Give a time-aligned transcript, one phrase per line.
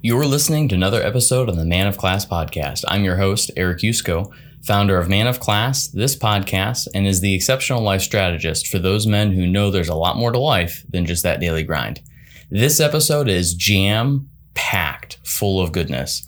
[0.00, 2.84] You're listening to another episode of the Man of Class podcast.
[2.86, 4.32] I'm your host, Eric Yusko,
[4.62, 9.08] founder of Man of Class, this podcast, and is the exceptional life strategist for those
[9.08, 12.00] men who know there's a lot more to life than just that daily grind.
[12.48, 16.24] This episode is jam packed full of goodness.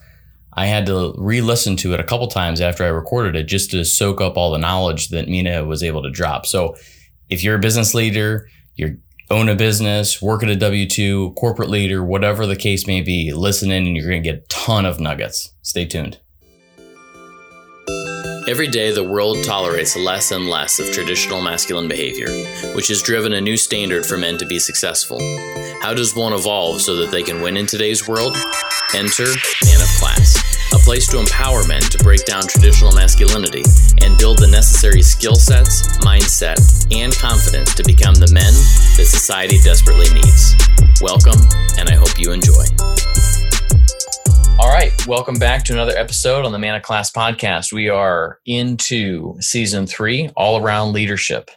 [0.53, 3.71] I had to re listen to it a couple times after I recorded it just
[3.71, 6.45] to soak up all the knowledge that Mina was able to drop.
[6.45, 6.75] So
[7.29, 8.97] if you're a business leader, you're
[9.31, 13.33] own a business, work at a W 2, corporate leader, whatever the case may be,
[13.33, 15.55] listen in and you're going to get a ton of nuggets.
[15.63, 16.19] Stay tuned.
[18.49, 22.29] Every day, the world tolerates less and less of traditional masculine behavior,
[22.75, 25.21] which has driven a new standard for men to be successful.
[25.83, 28.35] How does one evolve so that they can win in today's world?
[28.95, 30.30] Enter Man of Class
[30.73, 33.63] a place to empower men to break down traditional masculinity
[34.03, 36.59] and build the necessary skill sets, mindset,
[36.95, 38.53] and confidence to become the men
[38.97, 40.55] that society desperately needs.
[41.03, 41.41] Welcome,
[41.79, 42.65] and I hope you enjoy.
[44.59, 47.73] All right, welcome back to another episode on the Man of Class podcast.
[47.73, 51.51] We are into season three, all around leadership.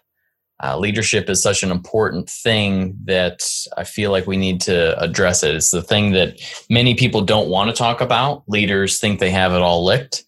[0.63, 3.43] Uh, leadership is such an important thing that
[3.75, 5.55] I feel like we need to address it.
[5.55, 8.43] It's the thing that many people don't want to talk about.
[8.47, 10.23] Leaders think they have it all licked.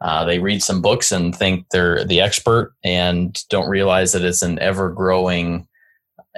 [0.00, 4.42] Uh, they read some books and think they're the expert and don't realize that it's
[4.42, 5.66] an ever growing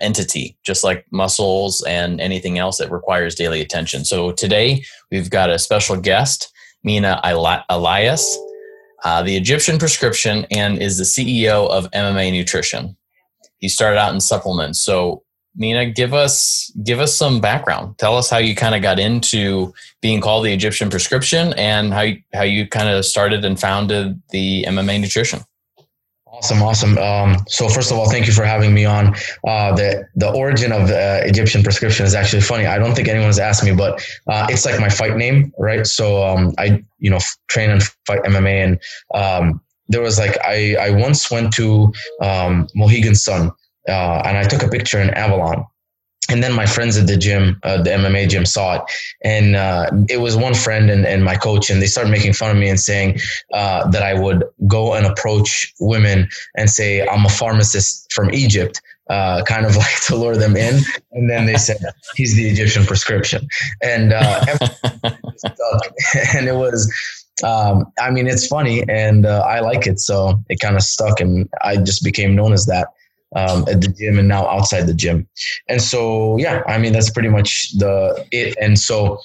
[0.01, 4.07] entity, just like muscles and anything else that requires daily attention.
[4.07, 6.51] So today we've got a special guest,
[6.85, 7.21] Mina
[7.69, 8.39] Elias,
[9.05, 12.97] uh, the Egyptian prescription, and is the CEO of MMA Nutrition
[13.63, 14.83] you started out in supplements.
[14.83, 15.23] So
[15.55, 17.99] Mina, give us give us some background.
[17.99, 22.03] Tell us how you kind of got into being called the Egyptian prescription and how
[22.03, 25.41] you, how you kind of started and founded the MMA Nutrition.
[26.27, 26.97] Awesome, awesome.
[26.97, 29.15] Um, so first of all, thank you for having me on.
[29.47, 32.65] Uh, the the origin of uh, Egyptian prescription is actually funny.
[32.65, 35.87] I don't think anyone's asked me, but uh, it's like my fight name, right?
[35.87, 37.19] So um, I you know
[37.49, 38.81] train and fight MMA, and
[39.15, 43.51] um, there was like I I once went to um, Mohegan Sun
[43.89, 45.65] uh, and I took a picture in Avalon.
[46.31, 48.83] And then my friends at the gym, uh, the MMA gym, saw it,
[49.23, 52.51] and uh, it was one friend and, and my coach, and they started making fun
[52.51, 53.19] of me and saying
[53.53, 58.81] uh, that I would go and approach women and say I'm a pharmacist from Egypt,
[59.11, 60.81] uh, kind of like to lure them in.
[61.11, 61.79] And then they said
[62.15, 63.47] he's the Egyptian prescription,
[63.83, 64.47] and uh,
[66.35, 66.91] and it was
[67.45, 69.99] um, I mean, it's funny and uh, I like it.
[70.01, 72.89] So it kind of stuck and I just became known as that
[73.35, 75.27] um, at the gym and now outside the gym.
[75.69, 78.57] And so, yeah, I mean, that's pretty much the it.
[78.61, 79.19] And so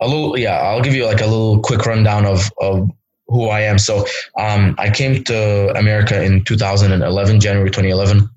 [0.00, 2.90] a little, yeah, I'll give you like a little quick rundown of, of
[3.28, 3.78] who I am.
[3.78, 4.06] So
[4.36, 8.28] um, I came to America in 2011, January 2011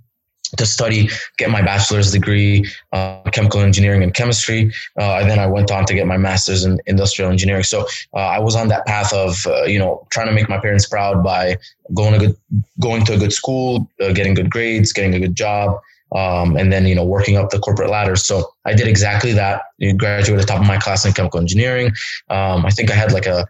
[0.58, 4.72] to study, get my bachelor's degree, uh, chemical engineering and chemistry.
[5.00, 7.64] Uh, and then I went on to get my master's in industrial engineering.
[7.64, 10.60] So uh, I was on that path of, uh, you know, trying to make my
[10.60, 11.58] parents proud by
[11.94, 12.38] going to good,
[12.80, 15.80] going to a good school, uh, getting good grades, getting a good job.
[16.16, 18.16] Um, and then, you know, working up the corporate ladder.
[18.16, 19.64] So I did exactly that.
[19.80, 21.88] You graduated top of my class in chemical engineering.
[22.30, 23.48] Um, I think I had like a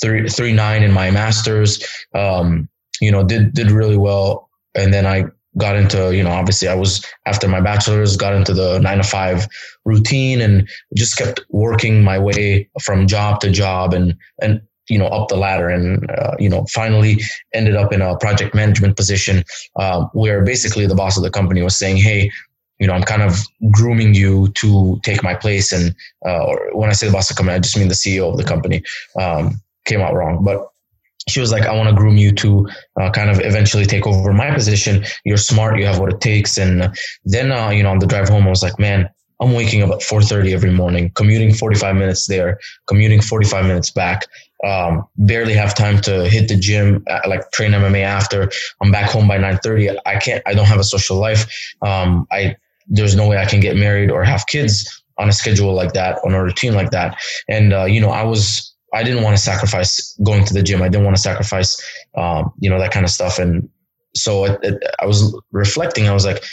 [0.00, 1.84] three, three, nine in my master's,
[2.14, 2.68] um,
[3.00, 4.48] you know, did, did really well.
[4.76, 5.24] And then I
[5.58, 9.04] got into you know obviously i was after my bachelor's got into the nine to
[9.04, 9.46] five
[9.84, 15.06] routine and just kept working my way from job to job and and you know
[15.06, 17.20] up the ladder and uh, you know finally
[17.54, 19.42] ended up in a project management position
[19.76, 22.30] uh, where basically the boss of the company was saying hey
[22.78, 23.38] you know i'm kind of
[23.70, 25.94] grooming you to take my place and
[26.26, 28.36] uh, when i say the boss of the company i just mean the ceo of
[28.36, 28.82] the company
[29.18, 30.42] um, came out wrong.
[30.42, 30.66] But
[31.28, 32.68] she was like, I want to groom you to
[33.00, 35.04] uh, kind of eventually take over my position.
[35.24, 35.78] You're smart.
[35.78, 36.58] You have what it takes.
[36.58, 39.08] And then, uh, you know, on the drive home, I was like, man,
[39.40, 44.26] I'm waking up at 4:30 every morning, commuting 45 minutes there, commuting 45 minutes back.
[44.64, 48.50] Um, barely have time to hit the gym, uh, like train MMA after.
[48.80, 49.96] I'm back home by 9:30.
[50.06, 50.42] I can't.
[50.46, 51.46] I don't have a social life.
[51.82, 52.56] Um, I
[52.86, 56.18] there's no way I can get married or have kids on a schedule like that,
[56.24, 57.18] on a routine like that.
[57.48, 60.82] And uh, you know, I was I didn't want to sacrifice going to the gym.
[60.82, 61.82] I didn't want to sacrifice,
[62.16, 63.38] um, you know, that kind of stuff.
[63.38, 63.68] And
[64.14, 66.08] so it, it, I was reflecting.
[66.08, 66.44] I was like,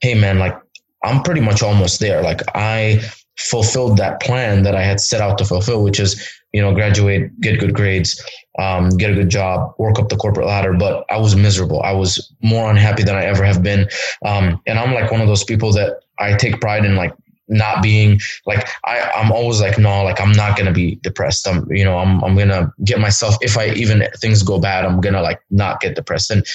[0.00, 0.56] hey, man, like
[1.02, 2.22] I'm pretty much almost there.
[2.22, 3.02] Like I
[3.38, 7.40] fulfilled that plan that I had set out to fulfill, which is, you know, graduate,
[7.40, 8.20] get good grades,
[8.58, 10.74] um, get a good job, work up the corporate ladder.
[10.74, 11.82] But I was miserable.
[11.82, 13.88] I was more unhappy than I ever have been.
[14.24, 17.12] Um, and I'm like one of those people that I take pride in like
[17.48, 21.48] not being like I, I'm always like, no, like I'm not gonna be depressed.
[21.48, 25.00] I'm you know, I'm I'm gonna get myself if I even things go bad, I'm
[25.00, 26.30] gonna like not get depressed.
[26.30, 26.46] And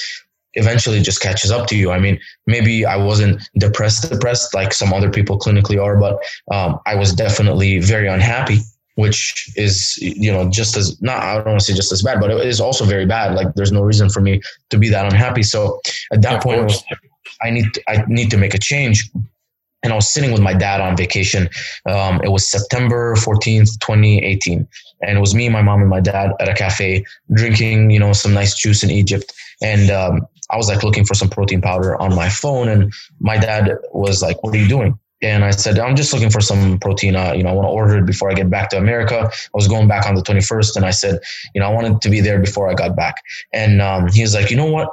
[0.56, 1.92] eventually just catches up to you.
[1.92, 6.20] I mean, maybe I wasn't depressed, depressed like some other people clinically are, but
[6.52, 8.60] um, I was definitely very unhappy.
[8.96, 12.20] which is you know just as not I don't want to say just as bad,
[12.20, 13.34] but it is also very bad.
[13.36, 15.44] Like there's no reason for me to be that unhappy.
[15.44, 15.82] So
[16.12, 16.84] at that point, was,
[17.42, 19.10] I need to, I need to make a change.
[19.84, 21.50] And I was sitting with my dad on vacation.
[21.90, 24.68] Um, it was September 14th, 2018.
[25.02, 28.14] And it was me, my mom, and my dad at a cafe drinking, you know,
[28.14, 29.34] some nice juice in Egypt.
[29.62, 32.70] And um, I was like looking for some protein powder on my phone.
[32.70, 34.98] And my dad was like, What are you doing?
[35.24, 37.16] and I said, I'm just looking for some protein.
[37.16, 39.30] Uh, you know, I want to order it before I get back to America.
[39.32, 41.20] I was going back on the 21st, and I said,
[41.56, 43.24] you know, I wanted to be there before I got back.
[43.54, 44.90] And um, he was like, you know what?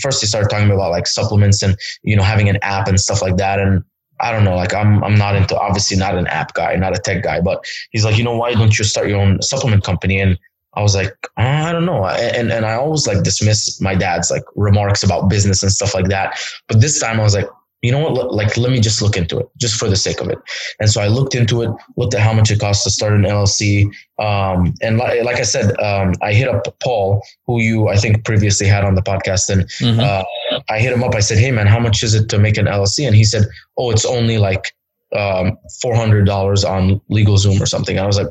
[0.00, 3.20] First, he started talking about like supplements and you know having an app and stuff
[3.20, 3.60] like that.
[3.60, 3.84] And
[4.20, 7.00] I don't know, like I'm I'm not into obviously not an app guy, not a
[7.00, 10.20] tech guy, but he's like, you know, why don't you start your own supplement company?
[10.20, 10.38] And
[10.76, 12.04] I was like, I don't know.
[12.06, 16.08] And, and I always like dismiss my dad's like remarks about business and stuff like
[16.08, 16.38] that.
[16.68, 17.48] But this time I was like,
[17.84, 18.32] you know what?
[18.32, 20.38] Like, let me just look into it just for the sake of it.
[20.80, 23.24] And so I looked into it, looked at how much it costs to start an
[23.24, 23.84] LLC.
[24.18, 28.24] Um, and like, like, I said, um, I hit up Paul, who you, I think
[28.24, 29.50] previously had on the podcast.
[29.50, 30.00] And mm-hmm.
[30.00, 31.14] uh, I hit him up.
[31.14, 33.06] I said, Hey man, how much is it to make an LLC?
[33.06, 33.44] And he said,
[33.76, 34.74] Oh, it's only like,
[35.14, 36.26] um, $400
[36.66, 37.98] on LegalZoom or something.
[37.98, 38.28] I was like,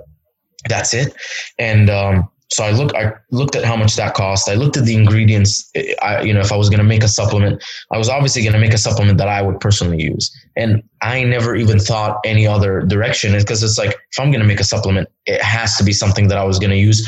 [0.67, 1.13] that's it.
[1.59, 4.47] And, um, so I look, I looked at how much that cost.
[4.47, 5.71] I looked at the ingredients.
[6.03, 8.53] I, you know, if I was going to make a supplement, I was obviously going
[8.53, 10.31] to make a supplement that I would personally use.
[10.55, 14.47] And I never even thought any other direction because it's like, if I'm going to
[14.47, 17.03] make a supplement, it has to be something that I was going to use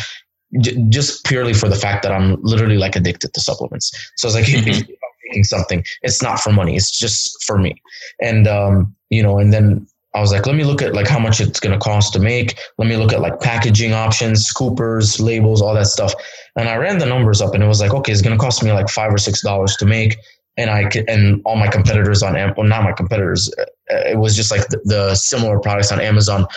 [0.62, 3.91] j- just purely for the fact that I'm literally like addicted to supplements.
[4.18, 4.91] So I was like, mm-hmm.
[5.30, 6.75] making something, it's not for money.
[6.75, 7.80] It's just for me.
[8.19, 11.19] And, um, you know, and then I was like, let me look at like how
[11.19, 12.57] much it's going to cost to make.
[12.77, 16.13] Let me look at like packaging options, scoopers, labels, all that stuff.
[16.56, 18.63] And I ran the numbers up and it was like, okay, it's going to cost
[18.63, 20.17] me like five or six dollars to make.
[20.57, 23.53] And I and all my competitors on, well, not my competitors.
[23.59, 26.47] Uh, it was just like the, the similar products on Amazon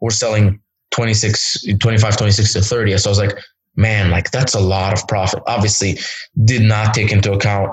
[0.00, 0.60] were selling
[0.90, 2.98] 26, 25, 26 to 30.
[2.98, 3.38] So I was like,
[3.76, 5.42] man, like that's a lot of profit.
[5.46, 5.98] Obviously
[6.44, 7.72] did not take into account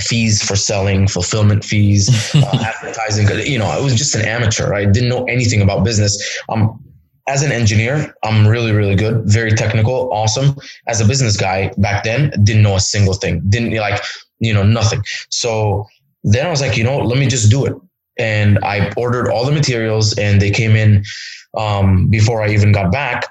[0.00, 3.28] fees for selling, fulfillment fees, uh, advertising.
[3.46, 4.74] You know, I was just an amateur.
[4.74, 6.40] I didn't know anything about business.
[6.48, 6.82] Um,
[7.28, 10.56] as an engineer, I'm really, really good, very technical, awesome.
[10.88, 13.42] As a business guy back then, didn't know a single thing.
[13.48, 14.02] Didn't like,
[14.38, 15.02] you know, nothing.
[15.28, 15.86] So
[16.24, 17.74] then I was like, you know, let me just do it.
[18.18, 21.04] And I ordered all the materials and they came in
[21.56, 23.26] um, before I even got back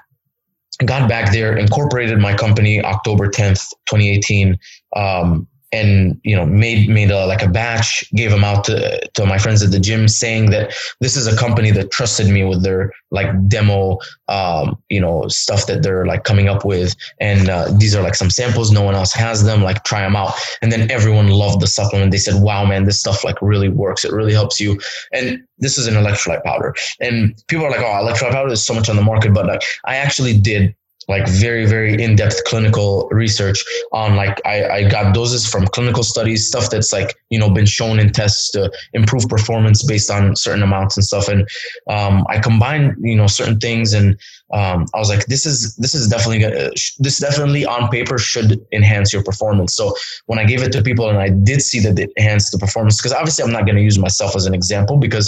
[0.84, 4.58] got back there, incorporated my company October 10th, 2018.
[4.96, 9.24] Um, and you know made made a, like a batch gave them out to, to
[9.24, 12.62] my friends at the gym saying that this is a company that trusted me with
[12.62, 16.94] their like demo um, you know stuff that they're like coming up with.
[17.20, 18.70] And uh, these are like some samples.
[18.70, 19.62] No one else has them.
[19.62, 20.34] Like try them out.
[20.62, 22.10] And then everyone loved the supplement.
[22.10, 24.04] They said wow man this stuff like really works.
[24.04, 24.78] It really helps you.
[25.12, 26.74] And this is an electrolyte powder.
[27.00, 29.32] And people are like oh electrolyte powder is so much on the market.
[29.34, 30.74] But like i actually did
[31.10, 36.46] like very very in-depth clinical research on like I, I got doses from clinical studies
[36.46, 40.62] stuff that's like you know been shown in tests to improve performance based on certain
[40.62, 41.28] amounts and stuff.
[41.28, 41.48] And
[41.88, 44.16] um, i combined you know certain things and
[44.52, 46.70] um, i was like this is this is definitely gonna,
[47.00, 49.74] this definitely on paper should enhance your performance.
[49.74, 49.94] So
[50.26, 52.96] when i gave it to people and i did see that it enhanced the performance
[52.98, 55.26] because obviously i'm not going to use myself as an example because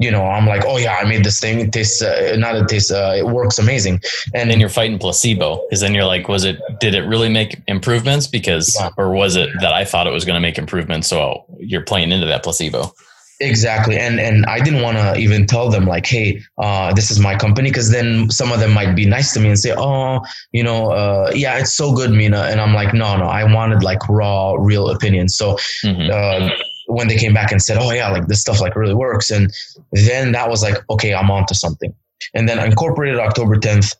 [0.00, 1.60] you know, I'm like, oh yeah, I made this thing.
[1.60, 2.90] It tastes uh, not it tastes.
[2.90, 4.00] Uh, it works amazing.
[4.32, 6.56] And then you're fighting placebo, because then you're like, was it?
[6.80, 8.26] Did it really make improvements?
[8.26, 8.88] Because, yeah.
[8.96, 11.06] or was it that I thought it was going to make improvements?
[11.06, 12.94] So you're playing into that placebo.
[13.42, 17.18] Exactly, and and I didn't want to even tell them like, hey, uh, this is
[17.20, 20.20] my company, because then some of them might be nice to me and say, oh,
[20.52, 23.82] you know, uh, yeah, it's so good, Mina, and I'm like, no, no, I wanted
[23.82, 25.36] like raw, real opinions.
[25.36, 25.56] So.
[25.84, 26.10] Mm-hmm.
[26.10, 26.50] Uh,
[26.90, 29.52] when they came back and said, "Oh yeah, like this stuff like really works," and
[29.92, 31.94] then that was like, okay, I'm onto something.
[32.34, 33.96] And then incorporated October 10th.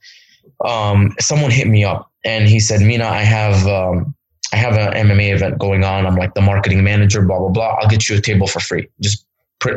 [0.64, 4.14] Um, someone hit me up and he said, "Mina, I have um,
[4.52, 6.06] I have an MMA event going on.
[6.06, 7.76] I'm like the marketing manager, blah blah blah.
[7.80, 8.88] I'll get you a table for free.
[9.00, 9.26] Just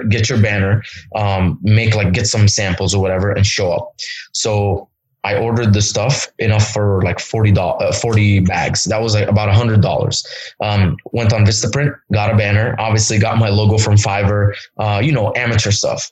[0.09, 0.81] get your banner,
[1.15, 3.93] um, make like get some samples or whatever, and show up."
[4.33, 4.89] So
[5.23, 8.83] I ordered the stuff enough for like 40, uh, 40 bags.
[8.85, 10.25] That was like about a hundred dollars.
[10.59, 15.11] Um, went on Vistaprint, got a banner, obviously got my logo from Fiverr, uh, you
[15.11, 16.11] know, amateur stuff.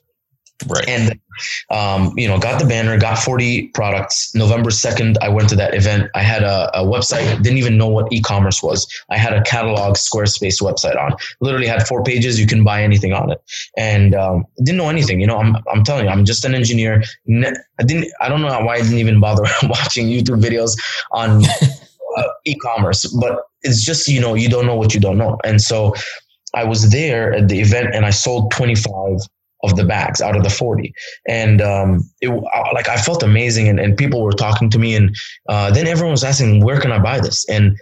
[0.68, 0.88] Right.
[0.88, 1.20] And,
[1.70, 4.34] um, you know, got the banner, got 40 products.
[4.36, 6.10] November 2nd, I went to that event.
[6.14, 8.88] I had a, a website, didn't even know what e-commerce was.
[9.10, 11.16] I had a catalog Squarespace website on.
[11.40, 12.40] Literally had four pages.
[12.40, 13.42] You can buy anything on it.
[13.78, 15.20] And um, didn't know anything.
[15.20, 17.04] You know, I'm, I'm telling you, I'm just an engineer.
[17.30, 20.78] I didn't, I don't know why I didn't even bother watching YouTube videos
[21.12, 21.44] on
[22.18, 25.38] uh, e-commerce, but it's just, you know, you don't know what you don't know.
[25.44, 25.96] And so
[26.54, 29.20] I was there at the event and I sold 25
[29.64, 30.94] of the bags out of the 40
[31.28, 32.30] and um, it
[32.74, 35.16] like i felt amazing and, and people were talking to me and
[35.50, 37.78] uh, then everyone was asking where can i buy this and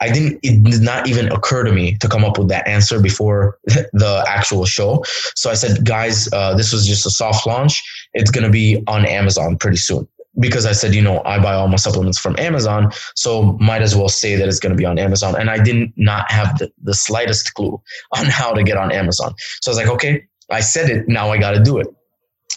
[0.00, 3.00] I didn't, it did not even occur to me to come up with that answer
[3.00, 5.04] before the actual show.
[5.34, 7.82] So I said, guys, uh, this was just a soft launch.
[8.12, 10.06] It's going to be on Amazon pretty soon.
[10.40, 13.94] Because I said, you know, I buy all my supplements from Amazon, so might as
[13.94, 15.40] well say that it's going to be on Amazon.
[15.40, 17.80] And I didn't not have the, the slightest clue
[18.12, 19.32] on how to get on Amazon.
[19.62, 21.86] So I was like, okay, I said it, now I got to do it.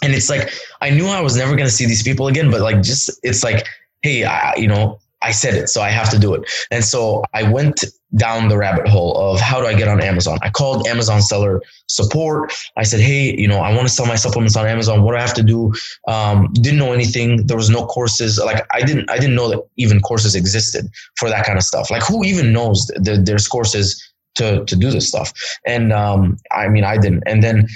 [0.04, 0.52] And it's like,
[0.82, 3.44] I knew I was never going to see these people again, but like, just, it's
[3.44, 3.66] like,
[4.02, 6.48] hey, I, you know, I said it, so I have to do it.
[6.70, 7.84] And so I went
[8.16, 10.38] down the rabbit hole of how do I get on Amazon?
[10.42, 12.54] I called Amazon seller support.
[12.78, 15.04] I said, hey, you know, I want to sell my supplements on Amazon.
[15.04, 15.74] What do I have to do?
[16.08, 17.48] Um, didn't know anything.
[17.48, 18.38] There was no courses.
[18.38, 21.90] Like I didn't, I didn't know that even courses existed for that kind of stuff.
[21.90, 24.02] Like who even knows that there's courses
[24.38, 25.34] to to do this stuff?
[25.66, 27.24] And um, I mean, I didn't.
[27.26, 27.68] And then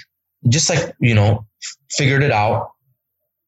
[0.49, 1.45] just like you know,
[1.89, 2.71] figured it out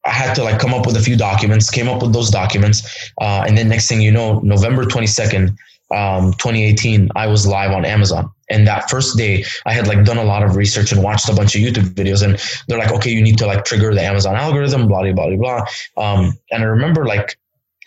[0.04, 3.10] I had to like come up with a few documents, came up with those documents.
[3.20, 5.56] Uh, and then next thing you know, November 22nd,
[5.90, 8.30] um, 2018, I was live on Amazon.
[8.50, 11.34] And that first day, I had like done a lot of research and watched a
[11.34, 12.22] bunch of YouTube videos.
[12.22, 15.36] And they're like, okay, you need to like trigger the Amazon algorithm, blah, blah, blah,
[15.36, 15.66] blah.
[15.96, 17.38] Um, and I remember like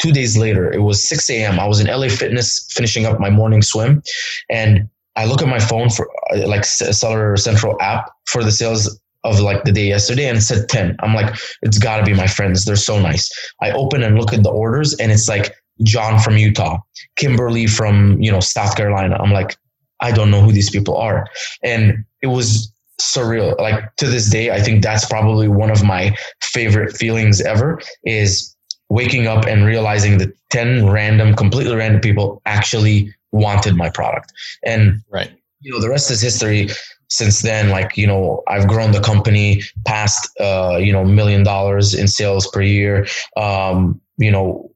[0.02, 1.60] two days later, it was 6 a.m.
[1.60, 4.02] I was in LA Fitness finishing up my morning swim.
[4.50, 9.00] And I look at my phone for uh, like Seller Central app for the sales
[9.24, 10.96] of like the day yesterday and said 10.
[11.00, 12.64] I'm like, it's gotta be my friends.
[12.64, 13.30] They're so nice.
[13.62, 16.80] I open and look at the orders and it's like John from Utah,
[17.16, 19.18] Kimberly from, you know, South Carolina.
[19.20, 19.58] I'm like,
[20.00, 21.28] I don't know who these people are.
[21.64, 22.72] And it was
[23.02, 23.60] surreal.
[23.60, 28.56] Like to this day, I think that's probably one of my favorite feelings ever is
[28.90, 34.34] waking up and realizing that 10 random, completely random people actually wanted my product.
[34.64, 35.32] And right.
[35.62, 36.70] You know, the rest is history.
[37.10, 41.94] Since then like you know i've grown the company past uh you know million dollars
[41.94, 43.08] in sales per year.
[43.38, 44.70] Um you know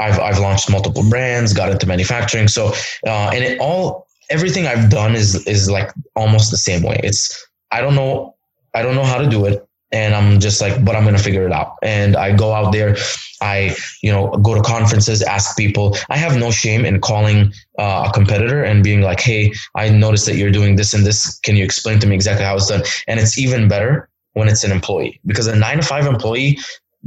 [0.00, 2.48] i've i've launched multiple brands got into manufacturing.
[2.48, 2.72] So
[3.06, 6.98] uh and it all everything i've done is is like almost the same way.
[7.04, 8.34] It's i don't know
[8.74, 11.46] i don't know how to do it and I'm just like, but I'm gonna figure
[11.46, 11.76] it out.
[11.82, 12.96] And I go out there,
[13.40, 15.96] I you know go to conferences, ask people.
[16.08, 20.26] I have no shame in calling uh, a competitor and being like, hey, I noticed
[20.26, 21.38] that you're doing this and this.
[21.40, 22.82] Can you explain to me exactly how it's done?
[23.08, 26.58] And it's even better when it's an employee because a nine to five employee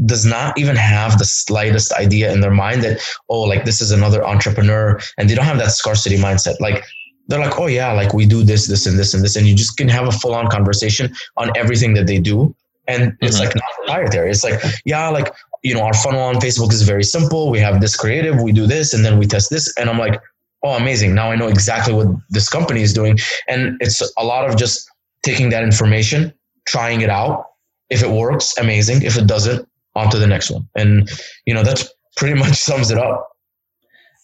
[0.06, 3.00] does not even have the slightest idea in their mind that
[3.30, 6.84] oh like this is another entrepreneur and they don't have that scarcity mindset like
[7.28, 9.56] they're like oh yeah like we do this this and this and this and you
[9.56, 12.54] just can have a full on conversation on everything that they do
[12.88, 13.46] and it's mm-hmm.
[13.46, 14.30] like not proprietary.
[14.30, 17.50] It's like, yeah, like, you know, our funnel on Facebook is very simple.
[17.50, 19.74] We have this creative, we do this, and then we test this.
[19.78, 20.22] And I'm like,
[20.64, 21.16] oh, amazing.
[21.16, 23.18] Now I know exactly what this company is doing.
[23.48, 24.90] And it's a lot of just
[25.24, 26.34] taking that information,
[26.68, 27.46] trying it out.
[27.90, 29.04] If it works, amazing.
[29.04, 30.68] If it doesn't, on to the next one.
[30.76, 31.10] And,
[31.46, 31.88] you know, that's
[32.18, 33.30] pretty much sums it up.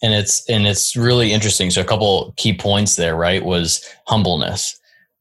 [0.02, 1.70] And it's and it's really interesting.
[1.72, 3.44] So a couple key points there, right?
[3.44, 4.80] Was humbleness,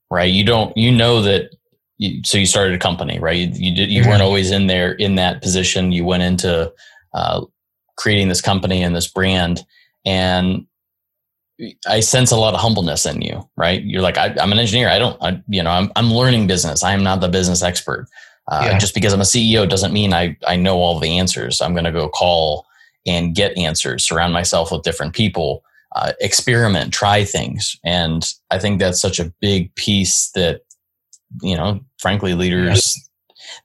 [0.08, 0.30] right?
[0.30, 1.50] You don't you know that
[1.98, 3.36] you, so you started a company, right?
[3.36, 4.10] You, you did, you mm-hmm.
[4.10, 5.92] weren't always in there in that position.
[5.92, 6.72] You went into
[7.12, 7.44] uh,
[7.96, 9.64] creating this company and this brand,
[10.06, 10.66] and
[11.86, 13.82] I sense a lot of humbleness in you, right?
[13.82, 14.88] You're like, I, am an engineer.
[14.88, 16.84] I don't, I, you know, I'm, I'm learning business.
[16.84, 18.06] I am not the business expert.
[18.46, 18.78] Uh, yeah.
[18.78, 21.60] Just because I'm a CEO doesn't mean I, I know all the answers.
[21.60, 22.64] I'm going to go call
[23.06, 25.64] and get answers, surround myself with different people,
[25.96, 27.76] uh, experiment, try things.
[27.84, 30.62] And I think that's such a big piece that
[31.42, 33.08] you know, frankly, leaders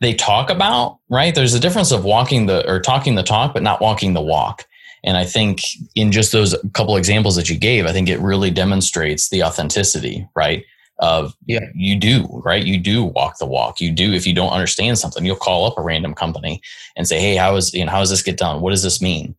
[0.02, 1.34] they talk about, right?
[1.34, 4.66] There's a difference of walking the or talking the talk, but not walking the walk.
[5.04, 5.62] And I think
[5.96, 10.28] in just those couple examples that you gave, I think it really demonstrates the authenticity,
[10.36, 10.64] right?
[11.00, 11.66] Of yeah.
[11.76, 12.64] you do, right?
[12.64, 13.82] You do walk the walk.
[13.82, 16.62] You do, if you don't understand something, you'll call up a random company
[16.96, 18.62] and say, Hey, how is, you know, how does this get done?
[18.62, 19.36] What does this mean?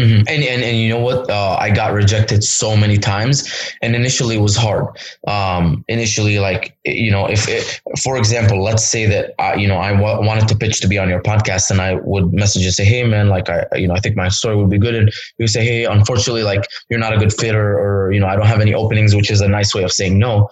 [0.00, 0.28] Mm-hmm.
[0.28, 1.28] And, and and you know what?
[1.28, 3.46] Uh, I got rejected so many times,
[3.82, 4.86] and initially it was hard.
[5.26, 9.76] Um, initially, like you know, if it, for example, let's say that I, you know
[9.76, 12.72] I w- wanted to pitch to be on your podcast, and I would message and
[12.72, 15.12] say, "Hey, man, like I you know I think my story would be good," and
[15.36, 18.36] you say, "Hey, unfortunately, like you're not a good fit, or, or you know I
[18.36, 20.48] don't have any openings," which is a nice way of saying no.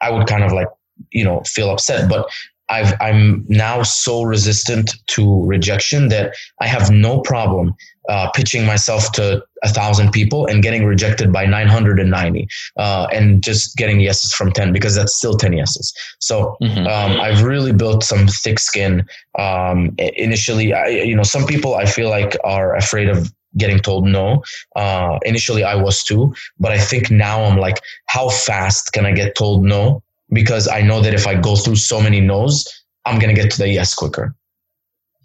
[0.00, 0.68] I would kind of like
[1.12, 2.28] you know feel upset, but
[2.68, 7.74] I've, I'm now so resistant to rejection that I have no problem
[8.08, 13.76] uh, pitching myself to a thousand people and getting rejected by 990 uh, and just
[13.76, 15.92] getting yeses from 10 because that's still 10 yeses.
[16.18, 16.86] So mm-hmm.
[16.86, 19.06] um, I've really built some thick skin.
[19.38, 24.06] Um, initially, I, you know, some people I feel like are afraid of getting told
[24.06, 24.42] no.
[24.76, 29.12] Uh, initially, I was too, but I think now I'm like, how fast can I
[29.12, 32.66] get told no because I know that if I go through so many no's,
[33.04, 34.34] I'm going to get to the yes quicker.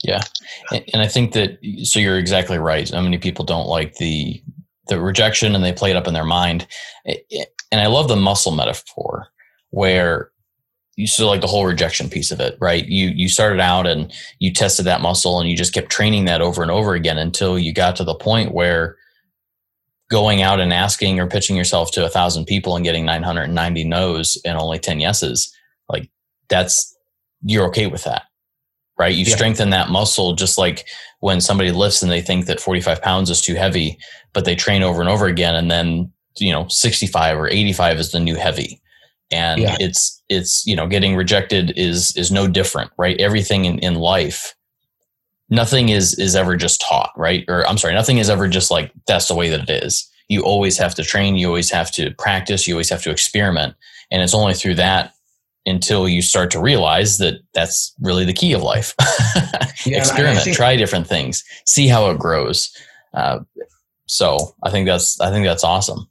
[0.03, 0.21] Yeah.
[0.71, 2.89] And I think that, so you're exactly right.
[2.89, 4.41] How many people don't like the,
[4.87, 6.67] the rejection and they play it up in their mind.
[7.05, 9.27] And I love the muscle metaphor
[9.69, 10.31] where
[10.95, 12.85] you still like the whole rejection piece of it, right?
[12.85, 16.41] You, you started out and you tested that muscle and you just kept training that
[16.41, 18.97] over and over again until you got to the point where
[20.13, 24.37] going out and asking or pitching yourself to a thousand people and getting 990 no's
[24.45, 25.53] and only 10 yeses,
[25.89, 26.09] like
[26.47, 26.95] that's,
[27.43, 28.23] you're okay with that
[28.97, 29.15] right?
[29.15, 29.35] You yeah.
[29.35, 30.87] strengthen that muscle just like
[31.19, 33.97] when somebody lifts and they think that 45 pounds is too heavy,
[34.33, 35.55] but they train over and over again.
[35.55, 38.81] And then, you know, 65 or 85 is the new heavy.
[39.31, 39.77] And yeah.
[39.79, 43.19] it's, it's, you know, getting rejected is, is no different, right?
[43.19, 44.53] Everything in, in life,
[45.49, 47.43] nothing is, is ever just taught, right?
[47.47, 50.09] Or I'm sorry, nothing is ever just like, that's the way that it is.
[50.29, 51.35] You always have to train.
[51.35, 52.67] You always have to practice.
[52.67, 53.75] You always have to experiment.
[54.09, 55.13] And it's only through that
[55.65, 58.93] until you start to realize that that's really the key of life.
[59.85, 62.75] yeah, Experiment, think, try different things, see how it grows.
[63.13, 63.39] Uh,
[64.07, 66.07] so I think that's I think that's awesome.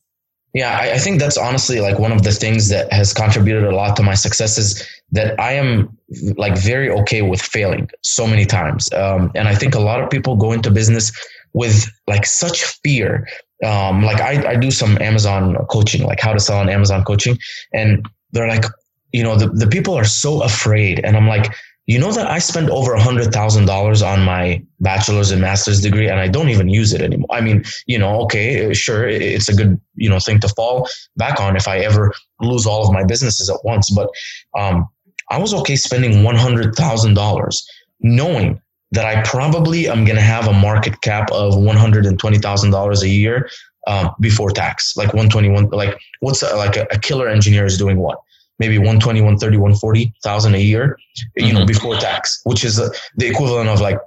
[0.54, 3.74] Yeah, I, I, think that's honestly like one of the things that has contributed a
[3.74, 5.96] lot to my success is that I am
[6.36, 8.92] like very okay with failing so many times.
[8.92, 11.10] Um, and I think a lot of people go into business
[11.54, 13.26] with like such fear.
[13.64, 17.38] Um, like I, I do some Amazon coaching, like how to sell on Amazon coaching,
[17.72, 18.64] and they're like,
[19.12, 21.00] you know, the, the people are so afraid.
[21.04, 21.54] And I'm like,
[21.86, 25.80] you know that I spent over a hundred thousand dollars on my bachelor's and master's
[25.80, 27.28] degree and I don't even use it anymore.
[27.30, 31.40] I mean, you know, okay, sure, it's a good, you know, thing to fall back
[31.40, 33.90] on if I ever lose all of my businesses at once.
[33.90, 34.10] But
[34.56, 34.88] um,
[35.30, 37.68] I was okay spending one hundred thousand dollars,
[38.00, 38.60] knowing
[38.92, 42.38] that I probably am going to have a market cap of one hundred and twenty
[42.38, 43.50] thousand dollars a year
[43.88, 45.68] um, before tax, like one twenty one.
[45.70, 48.20] Like what's a, like a killer engineer is doing what
[48.62, 50.96] maybe 120, 130, 140,000 a year,
[51.34, 51.54] you mm-hmm.
[51.56, 53.98] know, before tax, which is uh, the equivalent of like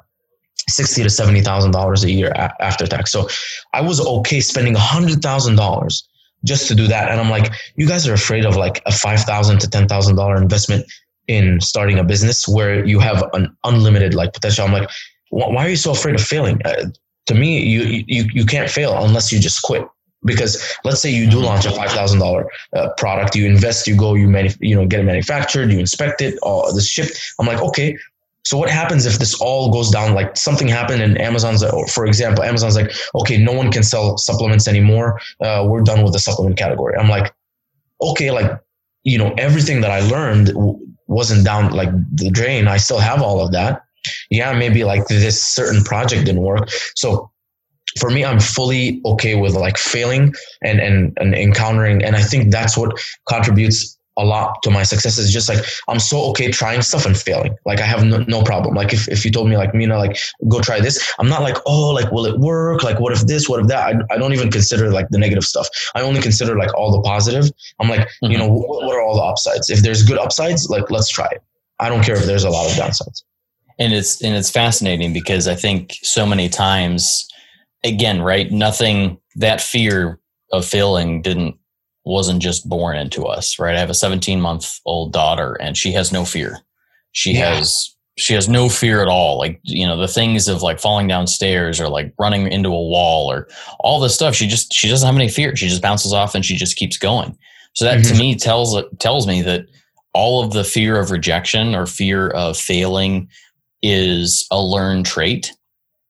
[0.70, 2.32] sixty to seventy thousand dollars a year
[2.70, 3.12] after tax.
[3.12, 3.28] So
[3.74, 6.08] I was okay spending a hundred thousand dollars
[6.46, 7.12] just to do that.
[7.12, 10.16] And I'm like, you guys are afraid of like a five thousand to ten thousand
[10.16, 10.86] dollar investment
[11.28, 14.66] in starting a business where you have an unlimited like potential.
[14.66, 14.90] I'm like,
[15.30, 16.62] why are you so afraid of failing?
[16.64, 16.86] Uh,
[17.28, 19.84] to me, you you you can't fail unless you just quit
[20.26, 22.48] because let's say you do launch a five thousand uh, dollar
[22.98, 26.38] product, you invest, you go, you manuf- you know get it manufactured, you inspect it,
[26.42, 27.20] all this shipped.
[27.40, 27.98] I'm like, okay,
[28.46, 30.14] so what happens if this all goes down?
[30.14, 34.68] Like something happened and Amazon's, for example, Amazon's like, okay, no one can sell supplements
[34.68, 35.20] anymore.
[35.42, 36.96] Uh, we're done with the supplement category.
[36.96, 37.34] I'm like,
[38.02, 38.60] okay, like
[39.04, 40.52] you know everything that I learned
[41.08, 42.68] wasn't down like the drain.
[42.68, 43.82] I still have all of that.
[44.30, 46.70] Yeah, maybe like this certain project didn't work.
[46.96, 47.32] So
[48.00, 52.04] for me, I'm fully okay with like failing and, and, and encountering.
[52.04, 56.00] And I think that's what contributes a lot to my success is just like I'm
[56.00, 57.56] so okay trying stuff and failing.
[57.66, 58.76] Like I have no, no problem.
[58.76, 61.58] Like if, if you told me like Mina like go try this, I'm not like
[61.66, 62.84] oh like will it work?
[62.84, 63.50] Like what if this?
[63.50, 63.88] What if that?
[63.88, 65.68] I, I don't even consider like the negative stuff.
[65.96, 67.52] I only consider like all the positive.
[67.80, 68.32] I'm like mm-hmm.
[68.32, 69.70] you know what, what are all the upsides?
[69.70, 71.44] If there's good upsides, like let's try it.
[71.80, 73.24] I don't care if there's a lot of downsides.
[73.80, 77.28] And it's and it's fascinating because I think so many times
[77.86, 78.52] again, right?
[78.52, 80.20] Nothing that fear
[80.52, 81.56] of failing didn't
[82.04, 83.76] wasn't just born into us, right?
[83.76, 86.60] I have a 17 month old daughter and she has no fear.
[87.12, 87.56] She yeah.
[87.56, 89.38] has she has no fear at all.
[89.38, 93.30] Like, you know, the things of like falling downstairs or like running into a wall
[93.30, 94.36] or all this stuff.
[94.36, 95.56] She just she doesn't have any fear.
[95.56, 97.38] She just bounces off and she just keeps going.
[97.74, 98.14] So that mm-hmm.
[98.14, 99.66] to me tells tells me that
[100.14, 103.28] all of the fear of rejection or fear of failing
[103.82, 105.52] is a learned trait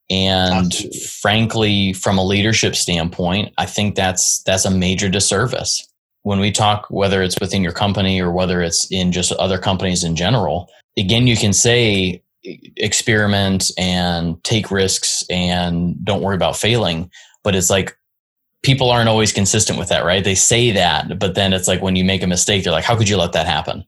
[0.08, 1.00] and Absolutely.
[1.20, 5.86] frankly, from a leadership standpoint, I think that's that's a major disservice.
[6.22, 10.04] When we talk, whether it's within your company or whether it's in just other companies
[10.04, 12.22] in general, again, you can say
[12.76, 17.10] experiment and take risks and don't worry about failing.
[17.42, 17.96] But it's like
[18.62, 20.24] people aren't always consistent with that, right?
[20.24, 22.96] They say that, but then it's like when you make a mistake, they're like, how
[22.96, 23.84] could you let that happen?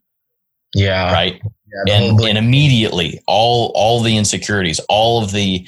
[0.74, 1.12] Yeah.
[1.12, 1.40] Right.
[1.86, 5.66] Yeah, and, and immediately all all the insecurities, all of the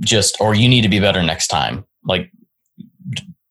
[0.00, 1.84] just or you need to be better next time.
[2.04, 2.30] Like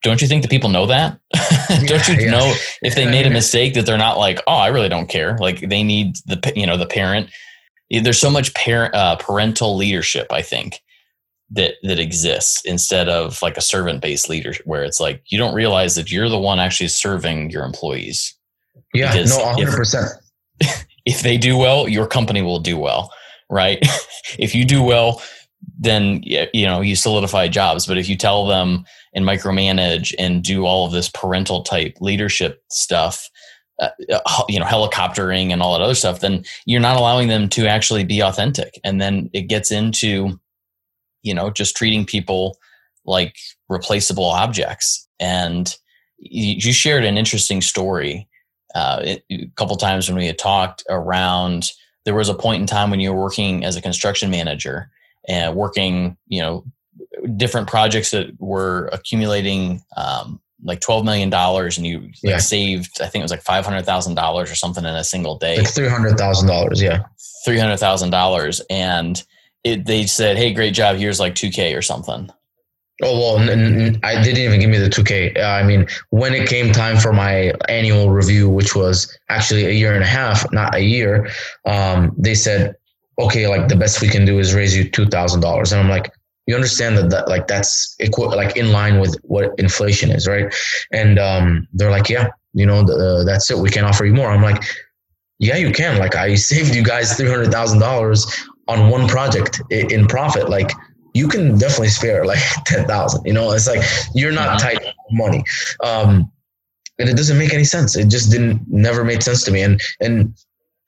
[0.02, 1.18] don't you think that people know that?
[1.86, 2.32] Don't you yeah.
[2.32, 5.38] know if they made a mistake that they're not like oh i really don't care.
[5.38, 7.30] Like they need the you know the parent.
[7.90, 10.82] There's so much parent uh, parental leadership i think
[11.52, 15.54] that that exists instead of like a servant based leadership where it's like you don't
[15.54, 18.36] realize that you're the one actually serving your employees.
[18.94, 20.12] Yeah because no 100%
[20.60, 23.12] if, if they do well your company will do well
[23.50, 23.86] right?
[24.40, 25.22] If you do well
[25.78, 27.86] then you know you solidify jobs.
[27.86, 32.64] But if you tell them and micromanage and do all of this parental type leadership
[32.72, 33.30] stuff
[33.82, 37.50] uh, uh you know helicoptering and all that other stuff then you're not allowing them
[37.50, 38.80] to actually be authentic.
[38.84, 40.40] And then it gets into
[41.22, 42.58] you know just treating people
[43.06, 43.36] like
[43.70, 45.08] replaceable objects.
[45.20, 45.76] And
[46.18, 48.30] you shared an interesting story
[48.76, 51.72] uh, it, a couple times when we had talked around
[52.06, 54.90] there was a point in time when you were working as a construction manager
[55.28, 56.66] and working you know
[57.38, 62.38] different projects that were accumulating um, like twelve million dollars, and you like yeah.
[62.38, 65.38] saved I think it was like five hundred thousand dollars or something in a single
[65.38, 65.58] day.
[65.58, 67.04] Like three hundred thousand dollars, yeah.
[67.46, 69.22] Three hundred thousand dollars, and
[69.64, 70.98] it, they said, "Hey, great job.
[70.98, 72.30] Here's like two K or something."
[73.02, 75.38] Oh well, n- n- I didn't even give me the 2K.
[75.38, 79.72] Uh, I mean, when it came time for my annual review, which was actually a
[79.72, 81.28] year and a half, not a year,
[81.66, 82.76] um, they said,
[83.20, 85.90] "Okay, like the best we can do is raise you two thousand dollars." And I'm
[85.90, 86.12] like,
[86.48, 90.54] "You understand that, that like that's equi- like in line with what inflation is, right?"
[90.92, 93.58] And um, they're like, "Yeah, you know, the, that's it.
[93.58, 94.64] We can offer you more." I'm like,
[95.40, 96.00] "Yeah, you can.
[96.00, 98.26] Like, I saved you guys three hundred thousand dollars
[98.68, 100.50] on one project in profit.
[100.50, 100.72] Like."
[101.14, 104.80] you can definitely spare like 10,000, you know, it's like, you're not mm-hmm.
[104.80, 105.44] tight money.
[105.84, 106.32] Um,
[107.00, 107.96] and it doesn't make any sense.
[107.96, 109.62] It just didn't, never made sense to me.
[109.62, 110.36] And, and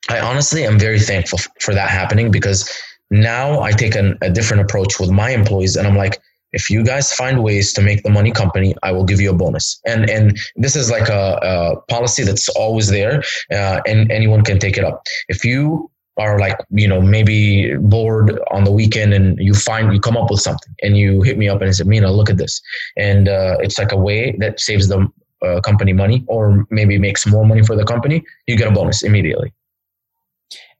[0.08, 2.70] I honestly am very thankful for that happening because
[3.10, 6.20] now I take an, a different approach with my employees and I'm like,
[6.52, 9.34] if you guys find ways to make the money company, I will give you a
[9.34, 9.80] bonus.
[9.84, 14.58] And and this is like a, a policy that's always there, uh, and anyone can
[14.58, 15.02] take it up.
[15.28, 20.00] If you are like you know maybe bored on the weekend and you find you
[20.00, 22.60] come up with something and you hit me up and say mina look at this
[22.96, 25.06] and uh, it's like a way that saves the
[25.44, 29.02] uh, company money or maybe makes more money for the company you get a bonus
[29.02, 29.52] immediately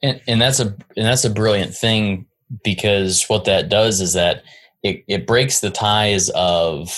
[0.03, 2.27] and, and that's a and that's a brilliant thing
[2.63, 4.43] because what that does is that
[4.83, 6.97] it, it breaks the ties of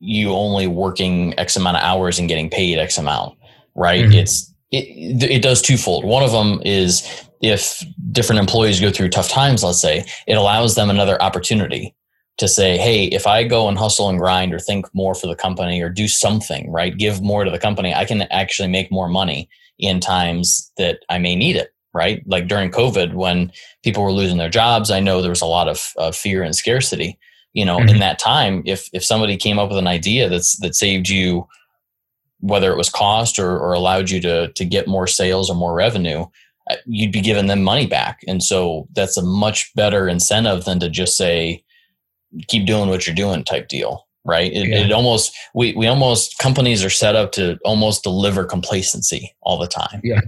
[0.00, 3.36] you only working x amount of hours and getting paid x amount
[3.74, 4.04] right?
[4.04, 4.18] Mm-hmm.
[4.18, 6.04] it's it, it does twofold.
[6.04, 10.76] One of them is if different employees go through tough times, let's say, it allows
[10.76, 11.94] them another opportunity
[12.38, 15.34] to say, hey, if I go and hustle and grind or think more for the
[15.34, 19.08] company or do something, right, give more to the company, I can actually make more
[19.08, 19.48] money
[19.78, 22.22] in times that I may need it, right?
[22.26, 25.68] Like during COVID, when people were losing their jobs, I know there was a lot
[25.68, 27.18] of fear and scarcity.
[27.52, 27.88] You know, mm-hmm.
[27.88, 31.46] in that time, if if somebody came up with an idea that's that saved you,
[32.38, 35.74] whether it was cost or, or allowed you to to get more sales or more
[35.74, 36.26] revenue,
[36.70, 38.20] uh, you'd be giving them money back.
[38.28, 41.64] And so that's a much better incentive than to just say,
[42.46, 44.06] keep doing what you're doing type deal.
[44.22, 44.52] Right.
[44.52, 44.84] It, yeah.
[44.84, 49.66] it almost, we, we almost, companies are set up to almost deliver complacency all the
[49.66, 50.02] time.
[50.04, 50.20] Yeah.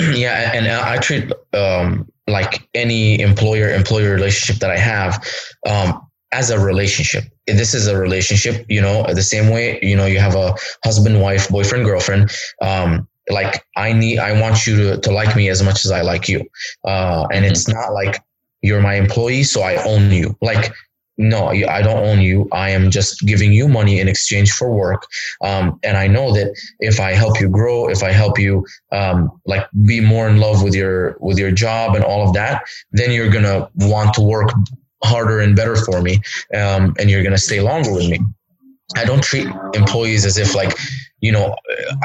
[0.16, 0.52] Yeah.
[0.54, 5.24] And I treat, um, like any employer employer relationship that I have,
[5.68, 7.24] um, as a relationship.
[7.46, 11.20] This is a relationship, you know, the same way, you know, you have a husband,
[11.20, 12.30] wife, boyfriend, girlfriend.
[12.62, 16.02] Um, like I need, I want you to, to like me as much as I
[16.02, 16.44] like you.
[16.84, 17.78] Uh, and it's mm-hmm.
[17.78, 18.22] not like
[18.62, 20.36] you're my employee, so I own you.
[20.40, 20.72] Like,
[21.20, 22.48] no, I don't own you.
[22.50, 25.06] I am just giving you money in exchange for work.
[25.42, 29.30] Um, and I know that if I help you grow, if I help you, um,
[29.44, 33.12] like be more in love with your, with your job and all of that, then
[33.12, 34.50] you're to want to work
[35.04, 36.20] harder and better for me.
[36.54, 38.18] Um, and you're to stay longer with me.
[38.96, 40.76] I don't treat employees as if like
[41.20, 41.54] you know,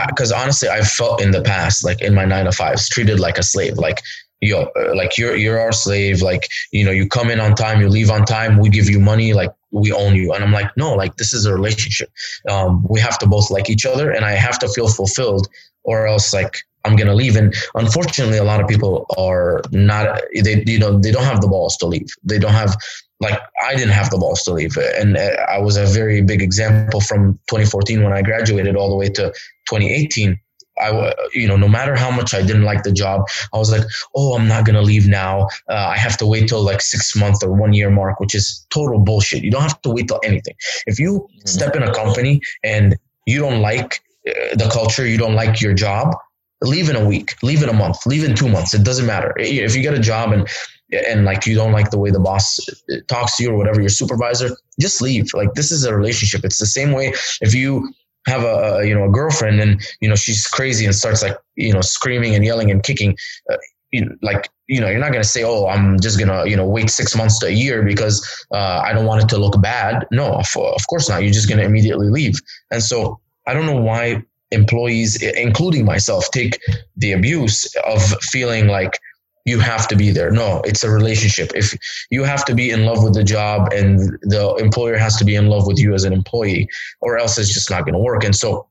[0.07, 3.37] because honestly, I've felt in the past, like in my nine to fives, treated like
[3.37, 3.77] a slave.
[3.77, 4.01] Like,
[4.45, 6.21] yo, like you're you're our slave.
[6.21, 8.57] Like, you know, you come in on time, you leave on time.
[8.57, 10.33] We give you money, like we own you.
[10.33, 12.09] And I'm like, no, like this is a relationship.
[12.49, 15.47] Um, we have to both like each other, and I have to feel fulfilled,
[15.83, 17.35] or else like I'm gonna leave.
[17.35, 20.21] And unfortunately, a lot of people are not.
[20.43, 22.07] They you know they don't have the balls to leave.
[22.23, 22.77] They don't have
[23.19, 26.41] like I didn't have the balls to leave, and uh, I was a very big
[26.41, 29.33] example from 2014 when I graduated all the way to
[29.67, 30.39] 2018.
[30.79, 33.83] I, you know, no matter how much I didn't like the job, I was like,
[34.15, 35.47] oh, I'm not gonna leave now.
[35.69, 38.65] Uh, I have to wait till like six month or one year mark, which is
[38.69, 39.43] total bullshit.
[39.43, 40.55] You don't have to wait till anything.
[40.87, 41.47] If you mm-hmm.
[41.47, 45.73] step in a company and you don't like uh, the culture, you don't like your
[45.73, 46.15] job,
[46.61, 48.73] leave in a week, leave in a month, leave in two months.
[48.73, 49.33] It doesn't matter.
[49.37, 50.47] If you get a job and
[50.91, 52.59] and like you don't like the way the boss
[53.07, 56.59] talks to you or whatever your supervisor just leave like this is a relationship it's
[56.59, 57.11] the same way
[57.41, 57.91] if you
[58.25, 61.37] have a, a you know a girlfriend and you know she's crazy and starts like
[61.55, 63.15] you know screaming and yelling and kicking
[63.51, 63.57] uh,
[63.91, 66.55] you like you know you're not going to say oh i'm just going to you
[66.55, 69.61] know wait six months to a year because uh, i don't want it to look
[69.61, 70.05] bad.
[70.11, 71.21] No of, of course not.
[71.23, 72.39] You're just going to immediately leave.
[72.71, 76.59] And so i don't know why employees including myself take
[76.97, 78.99] the abuse of feeling like
[79.45, 80.31] you have to be there.
[80.31, 81.51] No, it's a relationship.
[81.55, 81.77] If
[82.09, 85.35] you have to be in love with the job and the employer has to be
[85.35, 86.67] in love with you as an employee,
[87.01, 88.23] or else it's just not going to work.
[88.23, 88.67] And so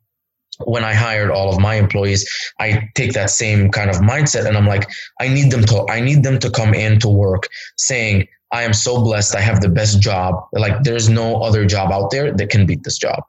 [0.65, 4.57] when I hired all of my employees, I take that same kind of mindset and
[4.57, 4.89] I'm like,
[5.21, 8.73] I need them to, I need them to come in to work saying, I am
[8.73, 9.35] so blessed.
[9.35, 10.47] I have the best job.
[10.53, 13.23] Like there's no other job out there that can beat this job.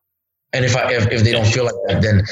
[0.54, 2.24] And if I, if, if they don't feel like that, then,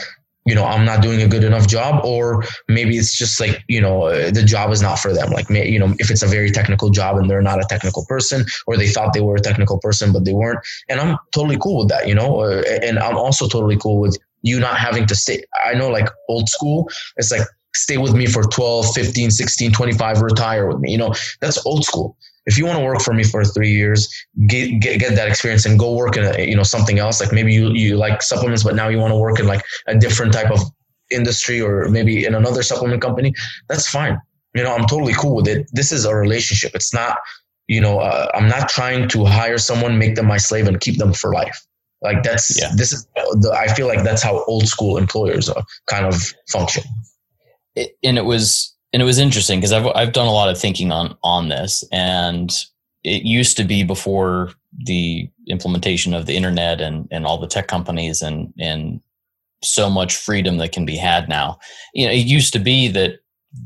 [0.46, 3.80] you know, I'm not doing a good enough job, or maybe it's just like, you
[3.80, 5.32] know, the job is not for them.
[5.32, 8.46] Like, you know, if it's a very technical job and they're not a technical person,
[8.68, 10.60] or they thought they were a technical person, but they weren't.
[10.90, 14.18] And I'm totally cool with that, you know, uh, and I'm also totally cool with
[14.42, 15.44] you not having to stay.
[15.66, 20.22] I know like old school, it's like stay with me for 12, 15, 16, 25,
[20.22, 20.92] retire with me.
[20.92, 22.18] You know, that's old school.
[22.46, 24.12] If you want to work for me for three years,
[24.48, 27.22] get, get, get that experience and go work in a, you know, something else.
[27.22, 29.96] Like maybe you, you like supplements, but now you want to work in like a
[29.98, 30.60] different type of
[31.10, 33.34] industry or maybe in another supplement company.
[33.70, 34.20] That's fine.
[34.54, 35.68] You know, I'm totally cool with it.
[35.72, 36.72] This is a relationship.
[36.76, 37.18] It's not,
[37.68, 40.98] you know, uh, I'm not trying to hire someone, make them my slave and keep
[40.98, 41.66] them for life.
[42.02, 42.70] Like that's yeah.
[42.76, 46.84] this is the, I feel like that's how old school employers are kind of function.
[47.76, 50.60] It, and it was and it was interesting because I've I've done a lot of
[50.60, 52.52] thinking on on this, and
[53.04, 54.52] it used to be before
[54.86, 59.02] the implementation of the internet and and all the tech companies and and
[59.64, 61.60] so much freedom that can be had now.
[61.94, 63.20] You know, it used to be that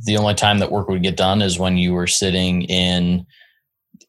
[0.05, 3.25] the only time that work would get done is when you were sitting in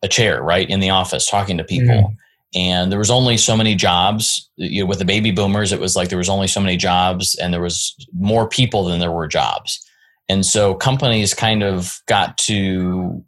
[0.02, 1.88] a chair, right, in the office talking to people.
[1.88, 2.14] Mm-hmm
[2.54, 5.96] and there was only so many jobs you know, with the baby boomers it was
[5.96, 9.28] like there was only so many jobs and there was more people than there were
[9.28, 9.86] jobs
[10.28, 13.24] and so companies kind of got to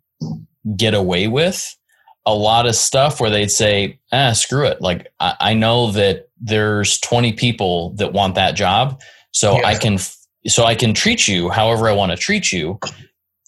[0.77, 1.77] get away with
[2.27, 6.29] a lot of stuff where they'd say ah screw it like i, I know that
[6.41, 9.01] there's 20 people that want that job
[9.33, 9.67] so yeah.
[9.67, 9.99] i can
[10.47, 12.79] so i can treat you however i want to treat you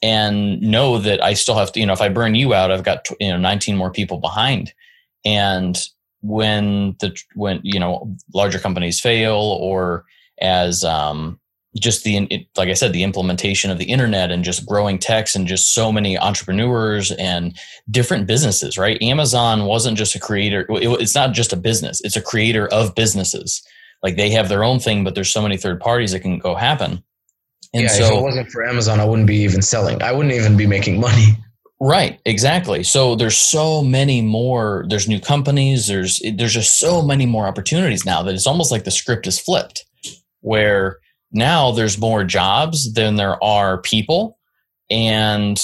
[0.02, 2.84] and know that i still have to you know if i burn you out i've
[2.84, 4.72] got you know 19 more people behind
[5.24, 5.88] and
[6.22, 10.04] when the when you know larger companies fail or
[10.40, 11.38] as um,
[11.78, 15.46] just the like I said, the implementation of the internet and just growing techs and
[15.46, 17.58] just so many entrepreneurs and
[17.90, 18.76] different businesses.
[18.76, 19.00] Right?
[19.02, 23.62] Amazon wasn't just a creator; it's not just a business; it's a creator of businesses.
[24.02, 26.54] Like they have their own thing, but there's so many third parties that can go
[26.54, 27.02] happen.
[27.74, 30.02] And yeah, so, if it wasn't for Amazon, I wouldn't be even selling.
[30.02, 31.26] I wouldn't even be making money.
[31.84, 32.84] Right, exactly.
[32.84, 34.84] So there's so many more.
[34.88, 35.88] There's new companies.
[35.88, 39.40] There's there's just so many more opportunities now that it's almost like the script is
[39.40, 39.84] flipped,
[40.42, 41.00] where
[41.32, 44.38] now there's more jobs than there are people,
[44.90, 45.60] and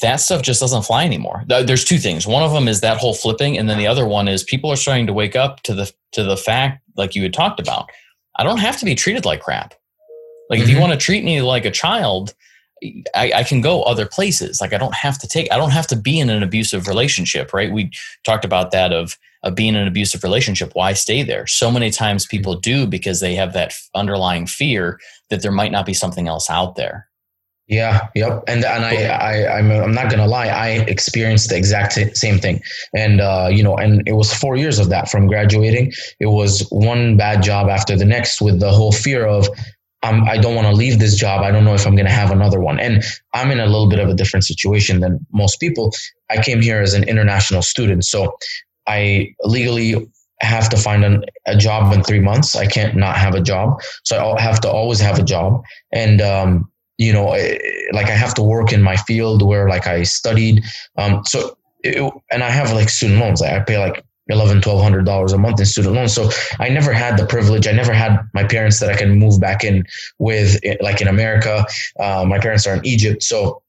[0.00, 1.44] that stuff just doesn't fly anymore.
[1.46, 2.26] There's two things.
[2.26, 4.76] One of them is that whole flipping, and then the other one is people are
[4.76, 7.90] starting to wake up to the to the fact, like you had talked about.
[8.36, 9.74] I don't have to be treated like crap.
[10.48, 10.62] Like mm-hmm.
[10.62, 10.82] if you mm-hmm.
[10.82, 12.34] want to treat me like a child,
[13.14, 14.60] I, I, can go other places.
[14.60, 17.52] Like I don't have to take, I don't have to be in an abusive relationship,
[17.52, 17.70] right?
[17.70, 17.90] We
[18.24, 20.70] talked about that of, of being in an abusive relationship.
[20.74, 21.46] Why stay there?
[21.46, 25.00] So many times people do because they have that underlying fear
[25.30, 27.08] that there might not be something else out there.
[27.68, 28.42] Yeah, yep.
[28.48, 32.60] And and I, I I'm I'm not gonna lie, I experienced the exact same thing.
[32.94, 35.92] And uh, you know, and it was four years of that from graduating.
[36.20, 39.48] It was one bad job after the next with the whole fear of
[40.02, 41.42] I'm, I don't want to leave this job.
[41.42, 42.80] I don't know if I'm going to have another one.
[42.80, 45.92] And I'm in a little bit of a different situation than most people.
[46.28, 48.04] I came here as an international student.
[48.04, 48.36] So
[48.86, 52.56] I legally have to find an, a job in three months.
[52.56, 53.80] I can't not have a job.
[54.04, 55.62] So I have to always have a job.
[55.92, 57.58] And, um, you know, eh,
[57.92, 60.62] like I have to work in my field where like I studied.
[60.98, 63.42] Um, so, it, and I have like student loans.
[63.42, 66.12] I pay like eleven, twelve hundred dollars a month in student loans.
[66.12, 67.66] So I never had the privilege.
[67.66, 69.84] I never had my parents that I can move back in
[70.18, 71.64] with, like in America.
[71.98, 73.62] Uh, my parents are in Egypt, so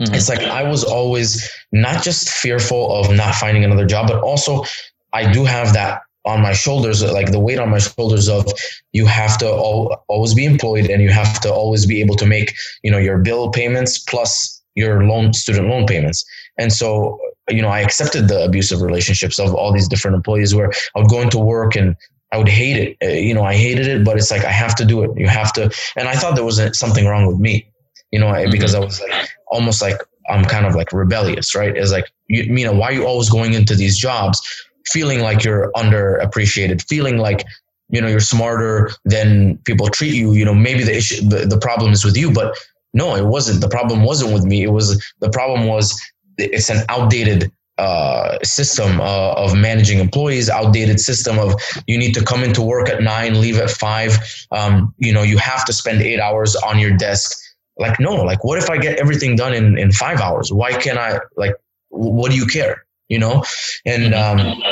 [0.00, 0.14] mm-hmm.
[0.14, 4.64] it's like I was always not just fearful of not finding another job, but also
[5.12, 8.46] I do have that on my shoulders, like the weight on my shoulders of
[8.92, 12.54] you have to always be employed and you have to always be able to make
[12.82, 16.24] you know your bill payments plus your loan student loan payments.
[16.58, 17.18] And so
[17.50, 21.08] you know, I accepted the abusive relationships of all these different employees where I would
[21.08, 21.96] go into work and
[22.32, 22.96] I would hate it.
[23.02, 25.10] Uh, you know, I hated it, but it's like I have to do it.
[25.16, 25.70] You have to.
[25.96, 27.69] And I thought there was something wrong with me,
[28.10, 28.50] you know, mm-hmm.
[28.50, 31.76] because I was like almost like I'm kind of like rebellious, right?
[31.76, 34.40] It's like you, know, why are you always going into these jobs
[34.86, 37.44] feeling like you're underappreciated, feeling like
[37.88, 40.32] you know you're smarter than people treat you.
[40.32, 42.56] You know, maybe the issue, the, the problem is with you, but
[42.92, 43.60] no, it wasn't.
[43.60, 44.62] The problem wasn't with me.
[44.62, 46.00] It was the problem was
[46.38, 51.54] it's an outdated uh, system uh, of managing employees, outdated system of
[51.86, 54.18] you need to come into work at nine, leave at five.
[54.50, 57.38] Um, you know, you have to spend eight hours on your desk.
[57.80, 60.52] Like, no, like, what if I get everything done in, in five hours?
[60.52, 61.54] Why can't I, like,
[61.88, 62.84] what do you care?
[63.08, 63.44] You know?
[63.84, 64.62] And, um,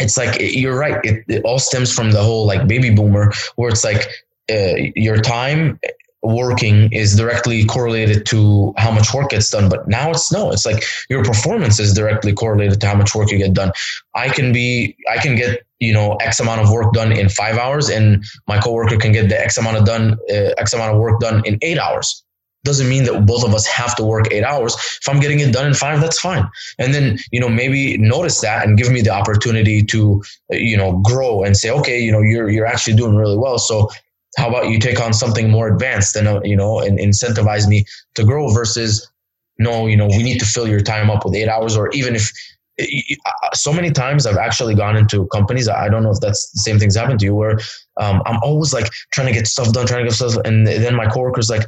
[0.00, 1.02] it's like, you're right.
[1.04, 4.08] It, it all stems from the whole like baby boomer where it's like,
[4.50, 5.78] uh, your time
[6.22, 10.66] working is directly correlated to how much work gets done but now it's no it's
[10.66, 13.70] like your performance is directly correlated to how much work you get done
[14.16, 17.56] i can be i can get you know x amount of work done in five
[17.56, 20.98] hours and my coworker can get the x amount of done uh, x amount of
[20.98, 22.24] work done in eight hours
[22.68, 25.52] doesn't mean that both of us have to work eight hours if i'm getting it
[25.52, 26.46] done in five that's fine
[26.78, 30.98] and then you know maybe notice that and give me the opportunity to you know
[30.98, 33.88] grow and say okay you know you're you're actually doing really well so
[34.36, 37.84] how about you take on something more advanced and uh, you know and incentivize me
[38.14, 39.10] to grow versus
[39.58, 42.14] no you know we need to fill your time up with eight hours or even
[42.14, 42.30] if
[42.80, 45.68] uh, so many times I've actually gone into companies.
[45.68, 47.58] I don't know if that's the same things happened to you, where
[47.96, 50.94] um, I'm always like trying to get stuff done, trying to get stuff, and then
[50.94, 51.66] my coworker's like,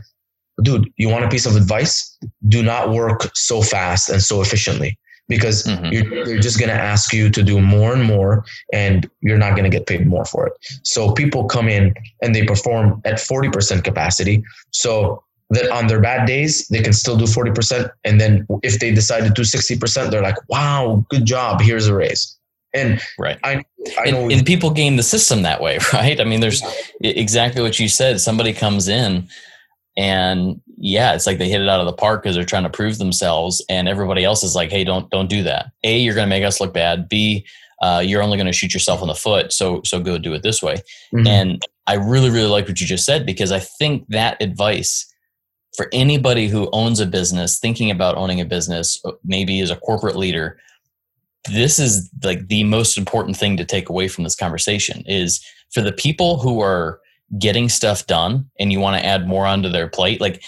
[0.62, 2.18] "Dude, you want a piece of advice?
[2.48, 4.98] Do not work so fast and so efficiently
[5.30, 5.86] because mm-hmm.
[5.92, 9.52] you're, they're just going to ask you to do more and more and you're not
[9.52, 10.52] going to get paid more for it.
[10.82, 14.42] So people come in and they perform at 40% capacity.
[14.72, 17.90] So that on their bad days, they can still do 40%.
[18.04, 21.60] And then if they decide to do 60%, they're like, wow, good job.
[21.60, 22.36] Here's a raise.
[22.74, 23.38] And right.
[23.42, 23.64] I,
[23.98, 26.20] I know and, and people game the system that way, right?
[26.20, 26.62] I mean, there's
[27.00, 28.20] exactly what you said.
[28.20, 29.28] Somebody comes in
[30.00, 32.70] and yeah, it's like they hit it out of the park because they're trying to
[32.70, 35.72] prove themselves, and everybody else is like, "Hey, don't don't do that.
[35.84, 37.06] A, you're going to make us look bad.
[37.06, 37.44] B,
[37.82, 39.52] uh, you're only going to shoot yourself in the foot.
[39.52, 40.76] So so go do it this way."
[41.12, 41.26] Mm-hmm.
[41.26, 45.06] And I really really like what you just said because I think that advice
[45.76, 49.76] for anybody who owns a business, thinking about owning a business, uh, maybe as a
[49.76, 50.58] corporate leader,
[51.52, 55.82] this is like the most important thing to take away from this conversation is for
[55.82, 57.00] the people who are
[57.38, 60.42] getting stuff done and you want to add more onto their plate like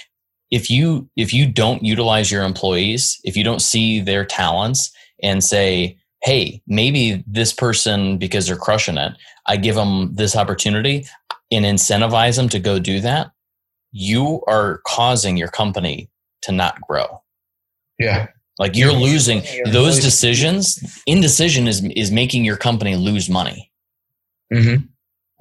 [0.51, 4.91] if you if you don't utilize your employees if you don't see their talents
[5.23, 9.13] and say hey maybe this person because they're crushing it
[9.47, 11.07] i give them this opportunity
[11.53, 13.31] and incentivize them to go do that
[13.93, 16.11] you are causing your company
[16.43, 17.23] to not grow.
[17.99, 18.29] Yeah.
[18.59, 23.71] Like you're losing those decisions indecision is is making your company lose money.
[24.53, 24.85] Mm-hmm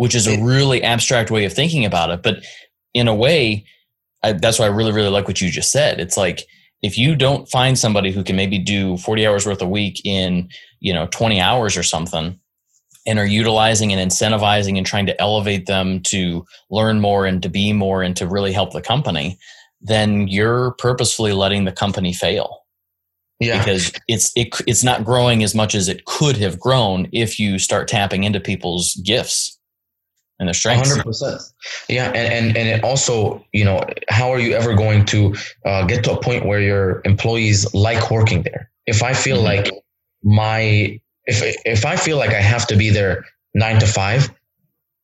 [0.02, 2.24] which is a really abstract way of thinking about it.
[2.24, 2.44] But
[2.96, 3.64] in a way,
[4.24, 6.00] I, that's why I really, really like what you just said.
[6.00, 6.48] It's like
[6.82, 10.50] if you don't find somebody who can maybe do 40 hours worth a week in,
[10.80, 12.40] you know, 20 hours or something,
[13.06, 17.50] and are utilizing and incentivizing and trying to elevate them to learn more and to
[17.50, 19.38] be more and to really help the company,
[19.82, 22.66] then you're purposefully letting the company fail.
[23.40, 23.60] Yeah.
[23.60, 27.60] Because it's it, it's not growing as much as it could have grown if you
[27.60, 29.60] start tapping into people's gifts
[30.42, 30.92] and their strengths.
[30.92, 31.54] 100%.
[31.88, 32.08] Yeah.
[32.08, 36.04] And, and, and it also, you know, how are you ever going to uh, get
[36.06, 38.70] to a point where your employees like working there?
[38.88, 39.68] If I feel mm-hmm.
[39.68, 39.72] like
[40.24, 43.24] my, if, if I feel like I have to be there
[43.54, 44.32] nine to five,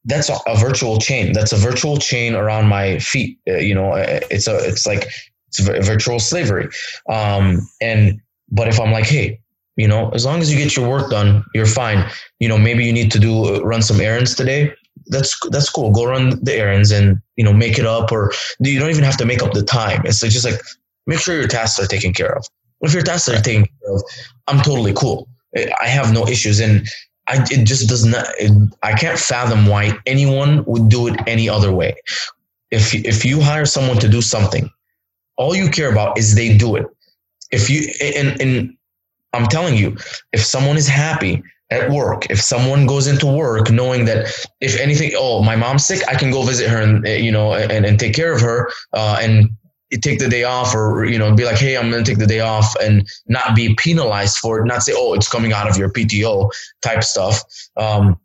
[0.05, 1.33] that's a, a virtual chain.
[1.33, 3.37] That's a virtual chain around my feet.
[3.47, 5.07] Uh, you know, uh, it's a, it's like,
[5.49, 6.67] it's virtual slavery.
[7.09, 8.19] Um, and,
[8.49, 9.39] but if I'm like, hey,
[9.75, 12.09] you know, as long as you get your work done, you're fine.
[12.39, 14.73] You know, maybe you need to do uh, run some errands today
[15.09, 15.91] that's that's cool.
[15.91, 19.17] Go run the errands and you know make it up, or you don't even have
[19.17, 20.01] to make up the time.
[20.05, 20.59] It's just like
[21.05, 22.45] make sure your tasks are taken care of.
[22.81, 24.03] If your tasks are taken care of,
[24.47, 25.27] I'm totally cool.
[25.55, 26.87] I have no issues, and
[27.27, 28.27] I it just does not.
[28.37, 28.51] It,
[28.83, 31.95] I can't fathom why anyone would do it any other way.
[32.71, 34.69] If if you hire someone to do something,
[35.37, 36.85] all you care about is they do it.
[37.51, 38.77] If you and and
[39.33, 39.97] I'm telling you,
[40.33, 42.29] if someone is happy at work.
[42.29, 44.27] If someone goes into work knowing that
[44.61, 47.85] if anything oh my mom's sick i can go visit her and you know and,
[47.85, 49.49] and take care of her uh, and
[50.01, 52.41] take the day off or you know be like hey i'm to take the day
[52.41, 55.89] off and not be penalized for it not say oh it's coming out of your
[55.91, 56.49] pto
[56.81, 57.43] type stuff.
[57.75, 58.19] Um,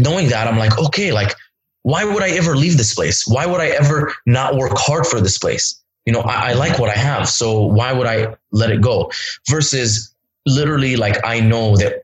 [0.00, 1.34] knowing that i'm like okay like
[1.82, 3.26] why would i ever leave this place?
[3.26, 5.80] Why would i ever not work hard for this place?
[6.04, 9.10] You know I, I like what i have so why would i let it go?
[9.48, 10.14] Versus
[10.46, 12.02] literally like i know that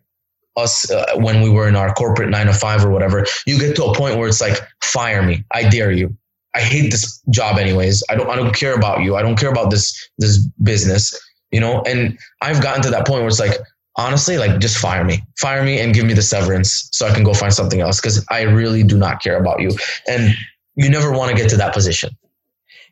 [0.56, 3.74] us uh, when we were in our corporate nine to five or whatever, you get
[3.76, 5.44] to a point where it's like, fire me.
[5.50, 6.16] I dare you.
[6.54, 8.04] I hate this job anyways.
[8.08, 9.16] I don't, I don't care about you.
[9.16, 11.12] I don't care about this, this business,
[11.50, 11.82] you know?
[11.82, 13.58] And I've gotten to that point where it's like,
[13.96, 17.24] honestly, like just fire me, fire me and give me the severance so I can
[17.24, 18.00] go find something else.
[18.00, 19.76] Cause I really do not care about you.
[20.06, 20.32] And
[20.76, 22.16] you never want to get to that position.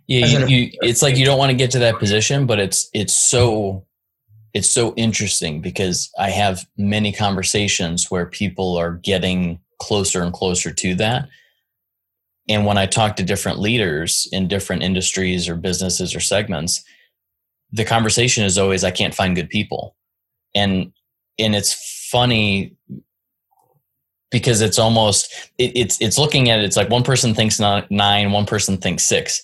[0.09, 0.27] Yeah.
[0.27, 3.17] You, you, it's like, you don't want to get to that position, but it's, it's
[3.17, 3.87] so
[4.55, 10.71] it's so interesting because I have many conversations where people are getting closer and closer
[10.71, 11.29] to that.
[12.49, 16.85] And when I talk to different leaders in different industries or businesses or segments,
[17.71, 19.97] the conversation is always I can't find good people.
[20.55, 20.93] And
[21.39, 22.77] and it's funny
[24.31, 28.33] because it's almost it, it's it's looking at it, it's like one person thinks nine,
[28.33, 29.43] one person thinks six.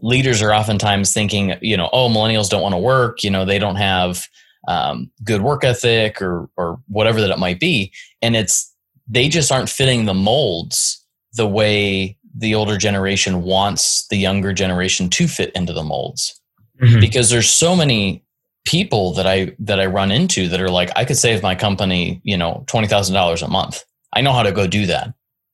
[0.00, 3.58] Leaders are oftentimes thinking, you know, oh, millennials don't want to work, you know, they
[3.58, 4.26] don't have
[4.68, 8.72] um, good work ethic or or whatever that it might be, and it's
[9.08, 11.04] they just aren't fitting the molds
[11.34, 16.40] the way the older generation wants the younger generation to fit into the molds
[16.80, 17.00] mm-hmm.
[17.00, 18.24] because there's so many
[18.64, 22.20] people that I that I run into that are like I could save my company,
[22.24, 23.84] you know, $20,000 a month.
[24.12, 25.12] I know how to go do that.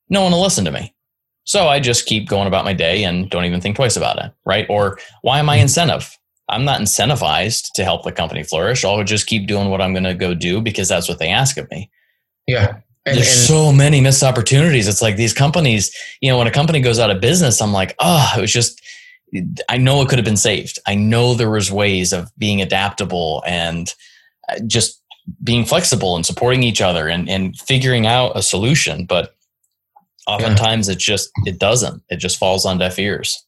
[0.09, 0.95] No one will listen to me.
[1.45, 4.33] So I just keep going about my day and don't even think twice about it,
[4.45, 4.67] right?
[4.69, 5.63] Or why am I mm-hmm.
[5.63, 6.18] incentive?
[6.49, 8.85] I'm not incentivized to help the company flourish.
[8.85, 11.57] I'll just keep doing what I'm going to go do because that's what they ask
[11.59, 11.91] of me.
[12.47, 12.79] Yeah.
[13.05, 14.89] And, There's and, so many missed opportunities.
[14.89, 17.95] It's like these companies, you know, when a company goes out of business, I'm like,
[17.99, 18.81] oh, it was just,
[19.69, 20.79] I know it could have been saved.
[20.87, 23.93] I know there was ways of being adaptable and
[24.49, 25.03] uh, just
[25.45, 29.05] being flexible and supporting each other and, and figuring out a solution.
[29.05, 29.35] But
[30.27, 30.95] oftentimes yeah.
[30.95, 33.45] it just, it doesn't, it just falls on deaf ears.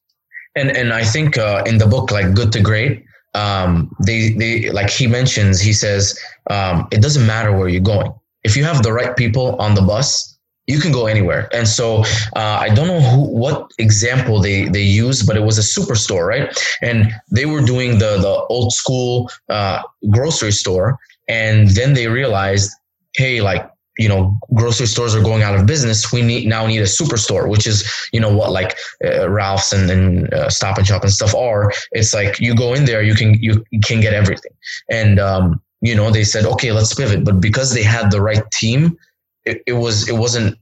[0.56, 4.70] And, and I think uh, in the book, like good to great, um, they, they,
[4.70, 6.18] like he mentions, he says,
[6.50, 8.12] um, it doesn't matter where you're going
[8.44, 11.48] if you have the right people on the bus, you can go anywhere.
[11.52, 12.04] And so
[12.36, 16.26] uh, I don't know who, what example they they used, but it was a superstore,
[16.26, 16.48] right?
[16.80, 20.98] And they were doing the the old school uh, grocery store,
[21.28, 22.70] and then they realized,
[23.14, 23.68] hey, like
[24.00, 27.48] you know grocery stores are going out of business we need now need a superstore
[27.50, 27.78] which is
[28.14, 31.70] you know what like uh, ralph's and, and uh, stop and shop and stuff are.
[31.92, 34.52] It's like you go in there you can you, can get everything.
[34.90, 37.24] And um, you know they said okay let's pivot.
[37.24, 38.96] But because they had the right team
[39.44, 40.58] it, it was it wasn't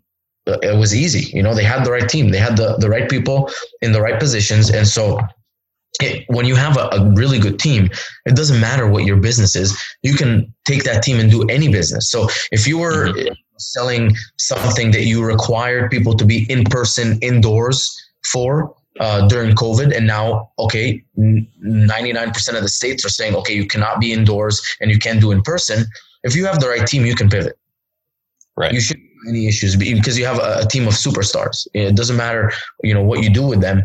[0.47, 1.31] it was easy.
[1.37, 3.51] You know they had the right team they had the, the right people
[3.83, 4.71] in the right positions.
[4.71, 5.21] And so
[6.01, 7.89] it, when you have a, a, really good team
[8.27, 11.69] it doesn't matter what your business is you can take that team and do any
[11.69, 13.33] business so if you were mm-hmm.
[13.59, 17.97] selling something that you required people to be in person indoors
[18.33, 23.35] for uh, during COVID, and now okay, ninety nine percent of the states are saying
[23.37, 25.85] okay, you cannot be indoors and you can't do in person.
[26.25, 27.57] If you have the right team, you can pivot.
[28.57, 28.73] Right.
[28.73, 31.69] You should have any issues because you have a, a team of superstars.
[31.75, 33.83] It doesn't matter, you know, what you do with them.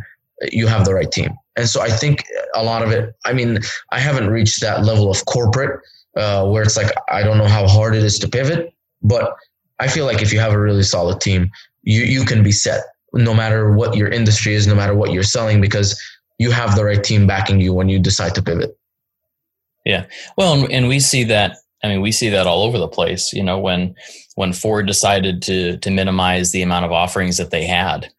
[0.51, 2.25] You have the right team, and so I think
[2.55, 3.15] a lot of it.
[3.25, 3.59] I mean,
[3.91, 5.79] I haven't reached that level of corporate
[6.17, 9.35] uh, where it's like I don't know how hard it is to pivot, but
[9.79, 11.51] I feel like if you have a really solid team,
[11.83, 15.23] you you can be set no matter what your industry is, no matter what you're
[15.23, 16.01] selling, because
[16.39, 18.77] you have the right team backing you when you decide to pivot.
[19.85, 20.05] Yeah.
[20.37, 21.57] Well, and we see that.
[21.83, 23.33] I mean, we see that all over the place.
[23.33, 23.95] You know, when
[24.35, 28.11] when Ford decided to to minimize the amount of offerings that they had,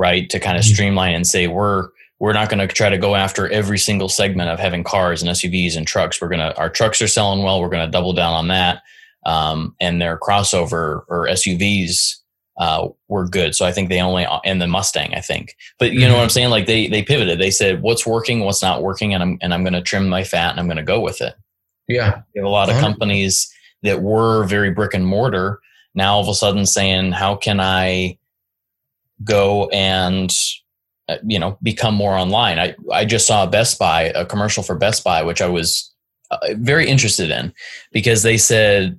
[0.00, 0.74] right, to kind of mm-hmm.
[0.74, 1.88] streamline and say we're
[2.18, 5.30] we're not going to try to go after every single segment of having cars and
[5.30, 6.20] SUVs and trucks.
[6.20, 7.60] We're gonna our trucks are selling well.
[7.60, 8.82] We're going to double down on that.
[9.26, 12.16] Um, and their crossover or SUVs
[12.58, 13.54] uh, were good.
[13.54, 15.56] So I think they only and the Mustang, I think.
[15.78, 16.32] But you know what I'm mm-hmm.
[16.32, 16.50] saying?
[16.50, 17.38] Like they they pivoted.
[17.38, 20.24] They said what's working, what's not working, and I'm and I'm going to trim my
[20.24, 21.34] fat and I'm going to go with it.
[21.88, 25.60] Yeah, a lot of companies that were very brick and mortar
[25.94, 28.18] now all of a sudden saying how can I
[29.24, 30.32] go and
[31.08, 32.58] uh, you know become more online.
[32.58, 35.92] I I just saw Best Buy a commercial for Best Buy which I was
[36.30, 37.52] uh, very interested in
[37.92, 38.96] because they said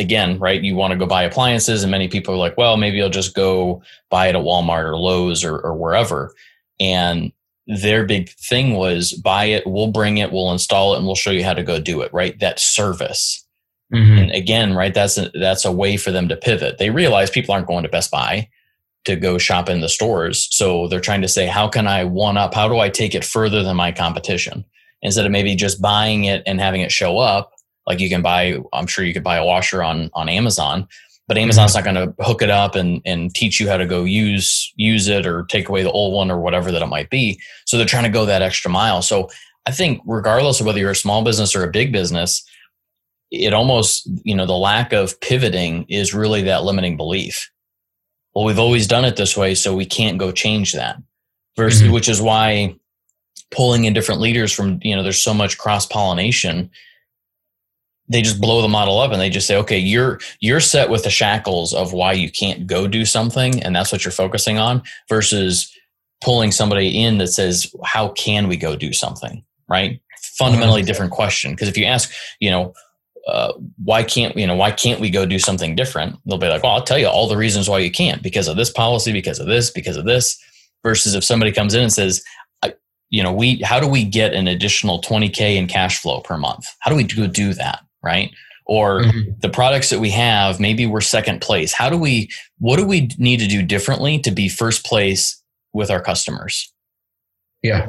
[0.00, 3.00] again, right, you want to go buy appliances, and many people are like, well, maybe
[3.02, 6.34] I'll just go buy it at Walmart or Lowe's or, or wherever.
[6.80, 7.32] And
[7.66, 11.30] their big thing was buy it, we'll bring it, we'll install it, and we'll show
[11.30, 12.38] you how to go do it, right?
[12.40, 13.46] That service.
[13.94, 14.18] Mm-hmm.
[14.18, 16.78] And again, right, that's a, that's a way for them to pivot.
[16.78, 18.48] They realize people aren't going to Best Buy
[19.04, 20.48] to go shop in the stores.
[20.50, 22.54] So they're trying to say, how can I one up?
[22.54, 24.64] How do I take it further than my competition?
[25.02, 27.52] Instead of maybe just buying it and having it show up,
[27.86, 30.86] like you can buy, I'm sure you could buy a washer on on Amazon,
[31.26, 31.44] but mm-hmm.
[31.44, 34.72] Amazon's not going to hook it up and and teach you how to go use
[34.76, 37.40] use it or take away the old one or whatever that it might be.
[37.66, 39.00] So they're trying to go that extra mile.
[39.00, 39.30] So
[39.66, 42.44] I think regardless of whether you're a small business or a big business,
[43.30, 47.50] it almost you know the lack of pivoting is really that limiting belief.
[48.34, 50.96] Well, we've always done it this way, so we can't go change that.
[51.56, 51.92] Versus, mm-hmm.
[51.92, 52.76] which is why
[53.50, 56.70] pulling in different leaders from you know there's so much cross pollination
[58.08, 61.04] they just blow the model up and they just say okay you're you're set with
[61.04, 64.82] the shackles of why you can't go do something and that's what you're focusing on
[65.08, 65.72] versus
[66.22, 70.00] pulling somebody in that says how can we go do something right
[70.38, 72.72] fundamentally different question because if you ask you know
[73.30, 73.52] uh,
[73.82, 76.16] why can't you know why can't we go do something different?
[76.26, 78.56] They'll be like well i'll tell you all the reasons why you can't because of
[78.56, 80.38] this policy because of this because of this
[80.82, 82.22] versus if somebody comes in and says
[83.10, 86.64] you know we how do we get an additional 20k in cash flow per month?
[86.78, 87.80] How do we do, do that?
[88.02, 88.30] Right?
[88.66, 89.32] or mm-hmm.
[89.40, 91.72] the products that we have maybe we're second place.
[91.72, 95.90] How do we what do we need to do differently to be first place with
[95.90, 96.72] our customers?
[97.62, 97.88] Yeah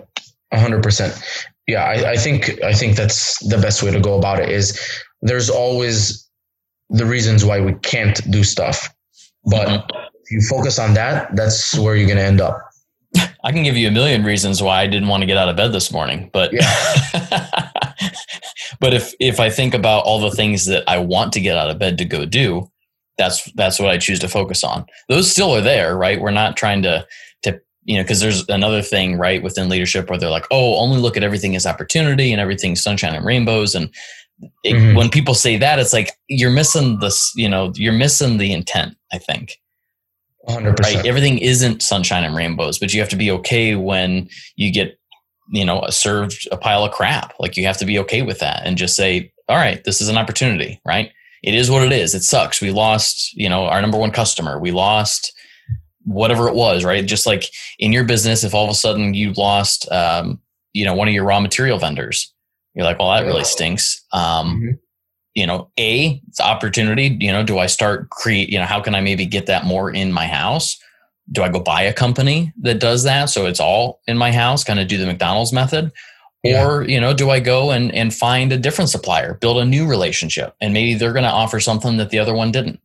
[0.52, 4.50] 100% yeah I, I think i think that's the best way to go about it
[4.50, 4.80] is
[5.22, 6.28] there's always
[6.90, 8.90] the reasons why we can't do stuff
[9.46, 10.08] but mm-hmm.
[10.24, 12.58] if you focus on that that's where you're going to end up
[13.44, 15.58] I can give you a million reasons why I didn't want to get out of
[15.58, 16.72] bed this morning, but yeah.
[18.80, 21.70] but if if I think about all the things that I want to get out
[21.70, 22.70] of bed to go do,
[23.18, 24.86] that's that's what I choose to focus on.
[25.10, 26.22] Those still are there, right?
[26.22, 27.06] We're not trying to
[27.44, 30.98] to you know because there's another thing right within leadership where they're like, oh, only
[30.98, 33.94] look at everything as opportunity and everything sunshine and rainbows and
[34.64, 34.98] it, mm-hmm.
[34.98, 37.32] when people say that, it's like you're missing this.
[37.36, 38.98] You know, you're missing the intent.
[39.12, 39.58] I think
[40.48, 40.80] 100%.
[40.80, 41.06] Right.
[41.06, 44.98] Everything isn't sunshine and rainbows, but you have to be okay when you get,
[45.52, 47.34] you know, served a pile of crap.
[47.40, 50.10] Like you have to be okay with that and just say, all right, this is
[50.10, 51.12] an opportunity, right?
[51.44, 52.14] It is what it is.
[52.16, 52.62] It sucks.
[52.62, 54.60] We lost, you know, our number one customer.
[54.60, 55.34] We lost
[56.06, 57.06] whatever it was, right?
[57.06, 57.46] Just like
[57.80, 60.40] in your business, if all of a sudden you lost, um,
[60.74, 62.34] you know, one of your raw material vendors,
[62.74, 64.06] you're like, well, that really stinks.
[64.14, 64.72] Um, mm-hmm
[65.34, 67.18] you know, a it's opportunity.
[67.20, 68.50] You know, do I start create?
[68.50, 70.78] You know, how can I maybe get that more in my house?
[71.32, 74.64] Do I go buy a company that does that so it's all in my house?
[74.64, 75.92] Kind of do the McDonald's method,
[76.44, 76.66] yeah.
[76.66, 79.88] or you know, do I go and and find a different supplier, build a new
[79.88, 82.82] relationship, and maybe they're going to offer something that the other one didn't.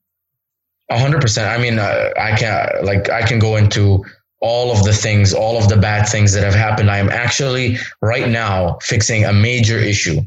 [0.88, 1.48] A hundred percent.
[1.48, 4.04] I mean, uh, I can like I can go into
[4.40, 6.90] all of the things, all of the bad things that have happened.
[6.90, 10.20] I am actually right now fixing a major issue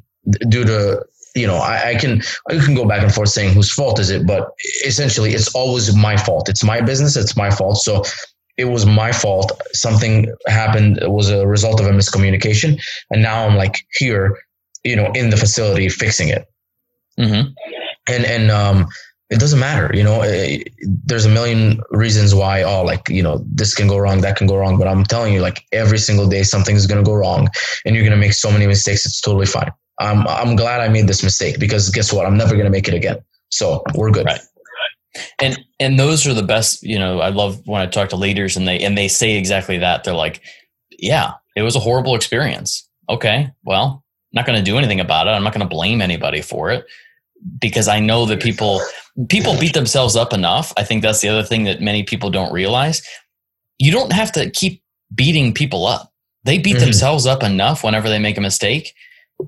[0.50, 1.06] due to
[1.36, 4.10] you know, I, I, can I can go back and forth saying whose fault is
[4.10, 4.52] it, but
[4.86, 6.50] essentially it's always my fault.
[6.50, 7.16] It's my business.
[7.16, 7.78] It's my fault.
[7.78, 8.04] So
[8.58, 9.52] it was my fault.
[9.72, 10.98] Something happened.
[10.98, 12.80] It was a result of a miscommunication,
[13.10, 14.38] and now I'm like here,
[14.84, 16.46] you know, in the facility fixing it.
[17.18, 17.52] Mm-hmm.
[18.08, 18.88] And and um,
[19.30, 19.92] it doesn't matter.
[19.96, 22.64] You know, it, there's a million reasons why.
[22.64, 24.78] Oh, like you know, this can go wrong, that can go wrong.
[24.78, 27.48] But I'm telling you, like every single day, something is going to go wrong,
[27.86, 29.06] and you're going to make so many mistakes.
[29.06, 29.72] It's totally fine.
[30.00, 32.26] I'm I'm glad I made this mistake because guess what?
[32.26, 33.18] I'm never going to make it again.
[33.50, 34.26] So we're good.
[34.26, 34.42] Right.
[35.40, 36.82] And and those are the best.
[36.82, 39.78] You know, I love when I talk to leaders and they and they say exactly
[39.78, 40.04] that.
[40.04, 40.42] They're like,
[40.98, 44.04] "Yeah, it was a horrible experience." Okay, well,
[44.34, 45.32] not going to do anything about it.
[45.32, 46.86] I'm not going to blame anybody for it
[47.60, 48.82] because I know that people
[49.30, 50.74] people beat themselves up enough.
[50.78, 53.02] I think that's the other thing that many people don't realize.
[53.78, 54.84] You don't have to keep
[55.14, 56.14] beating people up.
[56.44, 56.86] They beat mm-hmm.
[56.86, 58.94] themselves up enough whenever they make a mistake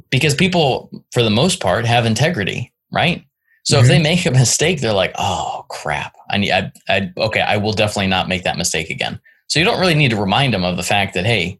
[0.09, 3.25] because people, for the most part, have integrity, right?
[3.63, 3.83] So mm-hmm.
[3.83, 4.03] if they mm-hmm.
[4.03, 6.15] make a mistake, they're like, "Oh crap!
[6.29, 9.65] I need, I, I, okay, I will definitely not make that mistake again." So you
[9.65, 11.59] don't really need to remind them of the fact that, hey,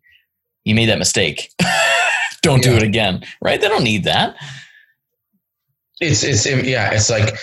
[0.64, 1.52] you made that mistake.
[2.42, 2.72] don't yeah.
[2.72, 3.60] do it again, right?
[3.60, 4.36] They don't need that.
[6.02, 7.36] It's, it's, yeah, it's like,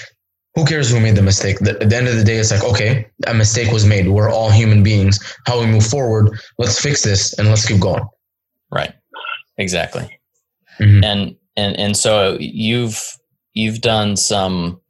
[0.55, 1.63] who cares who made the mistake?
[1.63, 4.09] At the end of the day, it's like, okay, a mistake was made.
[4.09, 5.19] We're all human beings.
[5.47, 6.39] How we move forward?
[6.59, 8.05] Let's fix this and let's keep going.
[8.71, 8.93] Right.
[9.57, 10.19] Exactly
[10.79, 11.05] mm-hmm.
[11.05, 13.17] and and and so you've
[13.55, 14.81] you've done some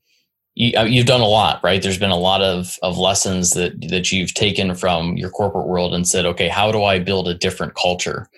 [0.54, 3.80] you, have uh, done a lot right there's been a lot of of lessons that
[3.88, 7.34] that you've taken from your corporate world and said okay how do i build a
[7.34, 8.28] different culture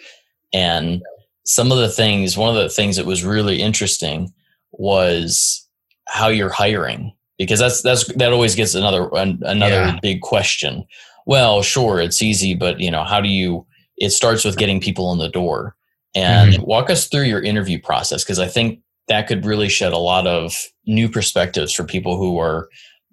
[0.52, 1.02] and
[1.44, 4.32] some of the things one of the things that was really interesting
[4.72, 5.66] was
[6.08, 9.98] how you're hiring because that's that's that always gets another another yeah.
[10.02, 10.84] big question
[11.26, 13.66] well sure it's easy but you know how do you
[13.96, 15.76] it starts with getting people in the door
[16.14, 16.62] and mm-hmm.
[16.62, 20.26] walk us through your interview process because I think that could really shed a lot
[20.26, 20.54] of
[20.86, 22.68] new perspectives for people who are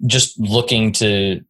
[0.05, 1.41] just looking to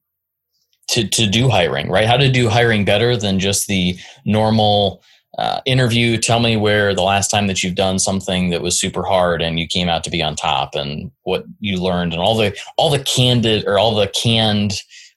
[0.89, 2.08] to to do hiring, right?
[2.08, 5.03] How to do hiring better than just the normal
[5.38, 6.18] uh, interview.
[6.18, 9.60] Tell me where the last time that you've done something that was super hard and
[9.60, 12.90] you came out to be on top, and what you learned, and all the all
[12.90, 14.74] the candid or all the canned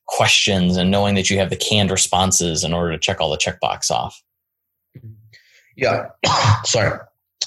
[0.07, 3.39] questions, and knowing that you have the canned responses in order to check all the
[3.39, 4.23] checkbox off.
[5.77, 6.09] Yeah.
[6.64, 6.99] Sorry.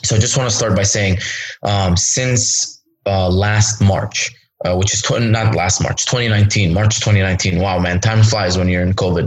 [0.03, 1.19] So I just want to start by saying
[1.61, 4.31] um, since uh, last March,
[4.63, 7.59] uh, which is tw- not last March, 2019, March 2019.
[7.59, 9.25] Wow, man, time flies when you're in COVID.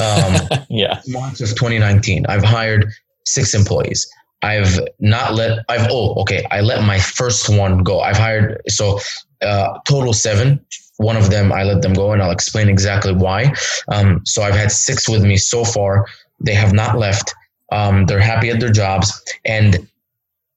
[0.00, 1.00] Um, yeah.
[1.08, 2.90] March of 2019, I've hired
[3.24, 4.10] six employees.
[4.42, 6.46] I've not let, I've, oh, okay.
[6.50, 8.00] I let my first one go.
[8.00, 9.00] I've hired, so
[9.42, 10.64] uh, total seven.
[10.98, 13.52] One of them, I let them go, and I'll explain exactly why.
[13.88, 16.06] Um, so I've had six with me so far.
[16.40, 17.34] They have not left.
[17.70, 19.12] Um, they're happy at their jobs.
[19.44, 19.88] And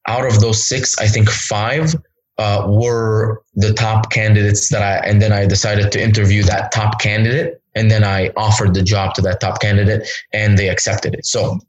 [0.07, 1.95] out of those six, I think five
[2.41, 6.99] uh, were the top candidates that I, and then I decided to interview that top
[6.99, 7.61] candidate.
[7.75, 11.25] And then I offered the job to that top candidate and they accepted it.
[11.25, 11.59] So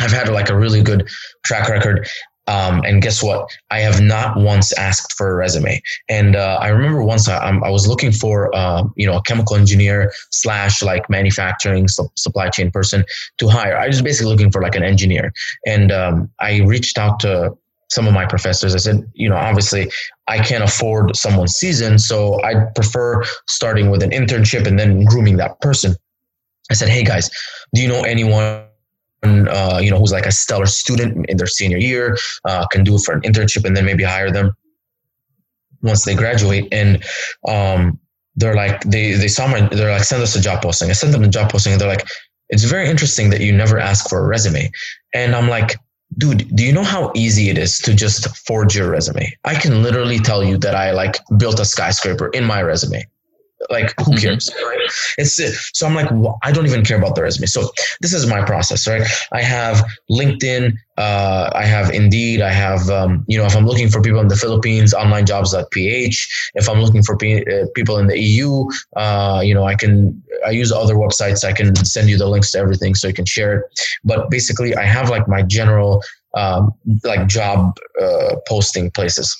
[0.00, 1.06] I've had like a really good
[1.44, 2.08] track record.
[2.48, 3.50] Um, and guess what?
[3.70, 5.82] I have not once asked for a resume.
[6.08, 9.56] And uh, I remember once I, I was looking for, uh, you know, a chemical
[9.56, 13.04] engineer slash like manufacturing su- supply chain person
[13.38, 13.76] to hire.
[13.76, 15.32] I was basically looking for like an engineer.
[15.66, 17.56] And um, I reached out to
[17.88, 18.74] some of my professors.
[18.74, 19.90] I said, you know, obviously
[20.28, 25.36] I can't afford someone's season, so I prefer starting with an internship and then grooming
[25.36, 25.94] that person.
[26.70, 27.30] I said, hey guys,
[27.74, 28.64] do you know anyone?
[29.22, 32.94] Uh, you know, who's like a stellar student in their senior year, uh, can do
[32.94, 34.52] it for an internship and then maybe hire them
[35.82, 36.68] once they graduate.
[36.70, 37.04] And
[37.48, 37.98] um,
[38.36, 40.90] they're like, they they saw my, they're like, send us a job posting.
[40.90, 42.06] I sent them a job posting, and they're like,
[42.50, 44.70] it's very interesting that you never ask for a resume.
[45.14, 45.76] And I'm like,
[46.18, 49.32] dude, do you know how easy it is to just forge your resume?
[49.44, 53.06] I can literally tell you that I like built a skyscraper in my resume.
[53.70, 54.16] Like, who mm-hmm.
[54.16, 54.50] cares?
[54.62, 54.78] Right?
[55.18, 55.40] It's
[55.78, 57.46] so I'm like, well, I don't even care about the resume.
[57.46, 59.06] So this is my process, right?
[59.32, 63.88] I have LinkedIn, uh, I have Indeed, I have, um, you know, if I'm looking
[63.88, 66.50] for people in the Philippines, onlinejobs.ph.
[66.54, 70.22] If I'm looking for pe- uh, people in the EU, uh, you know, I can,
[70.46, 71.44] I use other websites.
[71.44, 73.64] I can send you the links to everything so you can share it.
[74.04, 76.02] But basically, I have like my general,
[76.34, 76.72] um,
[77.04, 79.34] like job uh, posting places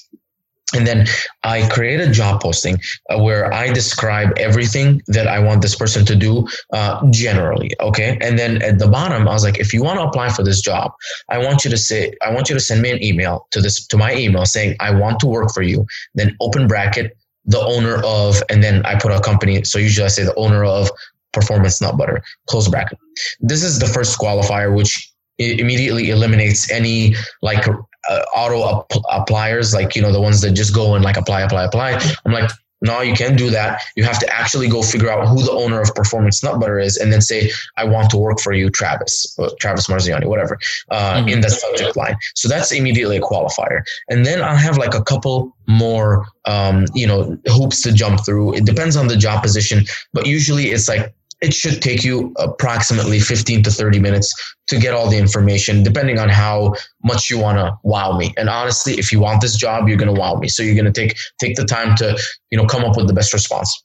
[0.75, 1.07] and then
[1.45, 6.05] I create a job posting uh, where I describe everything that I want this person
[6.07, 7.71] to do uh, generally.
[7.81, 8.19] Okay.
[8.21, 10.61] And then at the bottom, I was like, if you want to apply for this
[10.61, 10.93] job,
[11.29, 13.87] I want you to say, I want you to send me an email to this,
[13.87, 15.87] to my email saying, I want to work for you.
[16.17, 19.63] Then open bracket, the owner of, and then I put a company.
[19.63, 20.91] So usually I say the owner of
[21.33, 22.99] performance nut butter, close bracket.
[23.39, 27.67] This is the first qualifier, which immediately eliminates any like
[28.09, 31.65] uh, auto appliers, like you know the ones that just go and like apply, apply,
[31.65, 32.01] apply.
[32.25, 32.51] I'm like,
[32.83, 33.83] no, you can't do that.
[33.97, 36.97] You have to actually go figure out who the owner of Performance Nut Butter is,
[36.97, 40.59] and then say, "I want to work for you, Travis, or Travis Marziani, whatever,"
[40.91, 41.29] uh, mm-hmm.
[41.29, 42.17] in that subject line.
[42.35, 43.83] So that's immediately a qualifier.
[44.09, 48.55] And then I'll have like a couple more, um, you know, hoops to jump through.
[48.55, 53.21] It depends on the job position, but usually it's like it should take you approximately
[53.21, 54.33] 15 to 30 minutes
[54.69, 56.75] to get all the information depending on how
[57.05, 58.33] much you want to wow me.
[58.37, 60.49] And honestly if you want this job you're going to wow me.
[60.49, 62.19] So you're going to take take the time to
[62.51, 63.85] you know come up with the best response.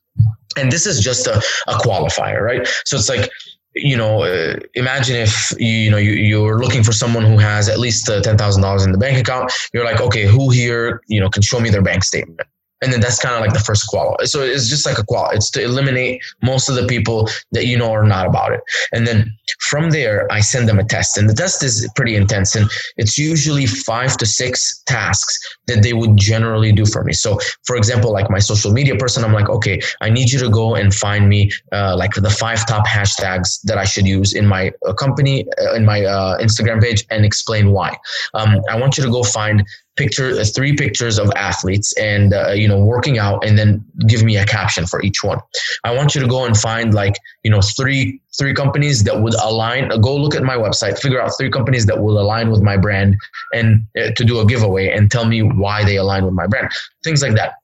[0.58, 1.38] And this is just a,
[1.68, 2.68] a qualifier right?
[2.86, 3.30] So it's like
[3.76, 7.70] you know uh, imagine if you, you know you, you're looking for someone who has
[7.70, 9.52] at least uh, $10000 in the bank account.
[9.74, 12.41] You're like okay who here you know can show me their bank statement
[12.82, 14.17] and then that's kind of like the first qual.
[14.23, 15.29] So it's just like a qual.
[15.32, 18.61] It's to eliminate most of the people that you know are not about it.
[18.91, 22.55] And then from there, I send them a test, and the test is pretty intense,
[22.55, 27.13] and it's usually five to six tasks that they would generally do for me.
[27.13, 30.49] So, for example, like my social media person, I'm like, okay, I need you to
[30.49, 34.47] go and find me uh, like the five top hashtags that I should use in
[34.47, 37.95] my uh, company, uh, in my uh, Instagram page, and explain why.
[38.34, 39.63] Um, I want you to go find
[39.98, 44.24] picture uh, three pictures of athletes and uh, you know working out and then give
[44.24, 45.39] me a caption for each one.
[45.84, 49.34] I want you to go and find like you know three three companies that would
[49.36, 49.92] align.
[49.92, 52.78] Uh, go look at my website figure out three companies that will align with my
[52.78, 53.18] brand
[53.54, 56.70] and uh, to do a giveaway and tell me why they align with my brand.
[57.04, 57.56] Things like that.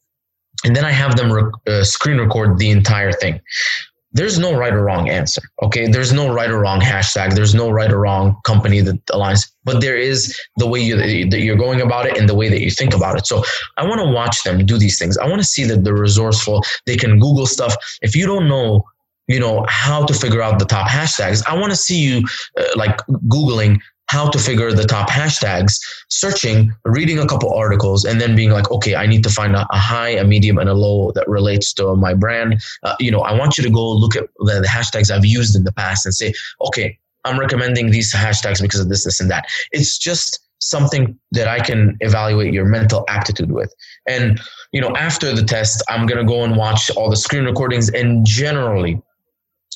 [0.66, 3.40] And then i have them rec- uh, screen record the entire thing
[4.18, 5.42] there's no right or wrong answer.
[5.62, 5.88] Okay.
[5.88, 7.36] There's no right or wrong hashtag.
[7.36, 10.96] There's no right or wrong company that aligns, but there is the way you,
[11.30, 13.28] that you're going about it and the way that you think about it.
[13.28, 13.44] So
[13.78, 15.18] I want to watch them do these things.
[15.18, 16.64] I want to see that they're resourceful.
[16.86, 17.76] They can Google stuff.
[18.02, 18.84] If you don't know,
[19.28, 22.26] you know, how to figure out the top hashtags, I want to see you
[22.58, 22.98] uh, like
[23.28, 25.80] Googling how to figure the top hashtags,
[26.10, 29.68] searching, reading a couple articles, and then being like, okay, I need to find a,
[29.70, 32.62] a high, a medium, and a low that relates to my brand.
[32.84, 35.56] Uh, you know, I want you to go look at the, the hashtags I've used
[35.56, 36.34] in the past and say,
[36.68, 39.46] okay, I'm recommending these hashtags because of this, this, and that.
[39.72, 43.74] It's just something that I can evaluate your mental aptitude with.
[44.08, 44.40] And,
[44.72, 47.90] you know, after the test, I'm going to go and watch all the screen recordings
[47.90, 49.02] and generally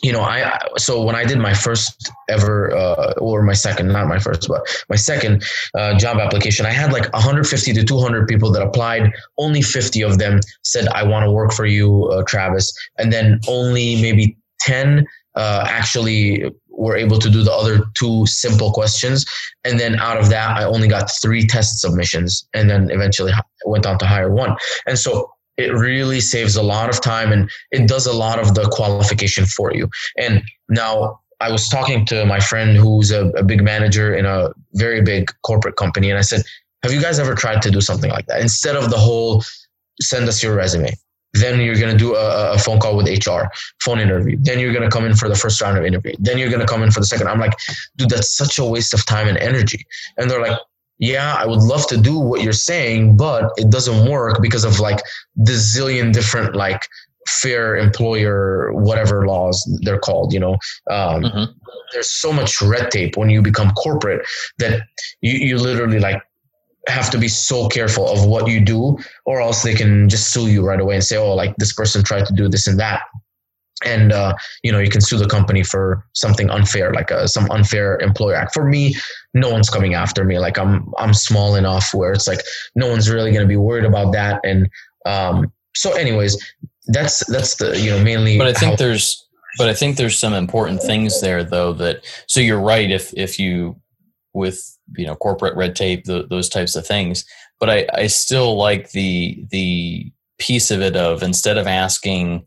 [0.01, 4.07] you know, I so when I did my first ever, uh, or my second, not
[4.07, 5.43] my first, but my second
[5.77, 9.11] uh, job application, I had like 150 to 200 people that applied.
[9.37, 13.39] Only 50 of them said, "I want to work for you, uh, Travis," and then
[13.47, 19.25] only maybe 10 uh, actually were able to do the other two simple questions.
[19.63, 23.33] And then out of that, I only got three test submissions, and then eventually
[23.65, 24.55] went on to hire one.
[24.87, 25.31] And so
[25.61, 29.45] it really saves a lot of time and it does a lot of the qualification
[29.45, 29.89] for you.
[30.17, 34.49] And now I was talking to my friend who's a, a, big manager in a
[34.73, 36.43] very big corporate company, and I said,
[36.83, 38.41] Have you guys ever tried to do something like that?
[38.41, 39.43] Instead of the whole
[39.99, 40.93] send us your resume,
[41.33, 43.43] then you're going to do a, a, phone call with HR,
[43.81, 44.37] phone interview.
[44.39, 46.13] Then you're going to come in for the first round of interview.
[46.19, 47.27] Then you're going to come in for the second.
[47.27, 47.53] I'm like,
[47.95, 49.85] dude, that's such a waste of time and energy.
[50.17, 50.59] And they're like,
[51.01, 54.79] yeah, I would love to do what you're saying, but it doesn't work because of
[54.79, 55.01] like
[55.35, 56.87] the zillion different like
[57.27, 60.53] fair employer whatever laws they're called you know
[60.89, 61.43] um, mm-hmm.
[61.93, 64.25] there's so much red tape when you become corporate
[64.57, 64.81] that
[65.21, 66.19] you, you literally like
[66.87, 70.47] have to be so careful of what you do or else they can just sue
[70.47, 73.03] you right away and say oh like this person tried to do this and that
[73.85, 77.49] and uh, you know you can sue the company for something unfair like uh, some
[77.51, 78.53] unfair employer act.
[78.53, 78.95] For me
[79.33, 80.39] no one's coming after me.
[80.39, 82.41] Like i'm i'm small enough where it's like
[82.75, 84.41] no one's really going to be worried about that.
[84.43, 84.69] And
[85.05, 86.37] um, so anyways
[86.87, 89.27] that's that's the you know mainly but i think there's
[89.59, 93.37] but i think there's some important things there though that so you're right if if
[93.37, 93.79] you
[94.33, 97.25] with you know corporate red tape the, those types of things.
[97.59, 102.45] But i i still like the the piece of it of instead of asking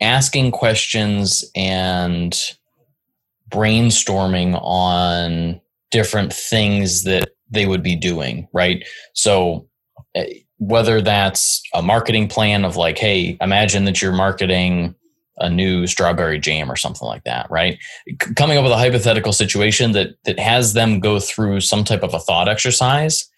[0.00, 2.36] asking questions and
[3.48, 8.86] brainstorming on different things that they would be doing, right?
[9.12, 9.68] So
[10.14, 10.26] eh,
[10.58, 14.94] whether that's a marketing plan of like, hey, imagine that you're marketing
[15.38, 17.78] a new strawberry jam or something like that, right?
[18.08, 22.02] C- coming up with a hypothetical situation that that has them go through some type
[22.02, 23.28] of a thought exercise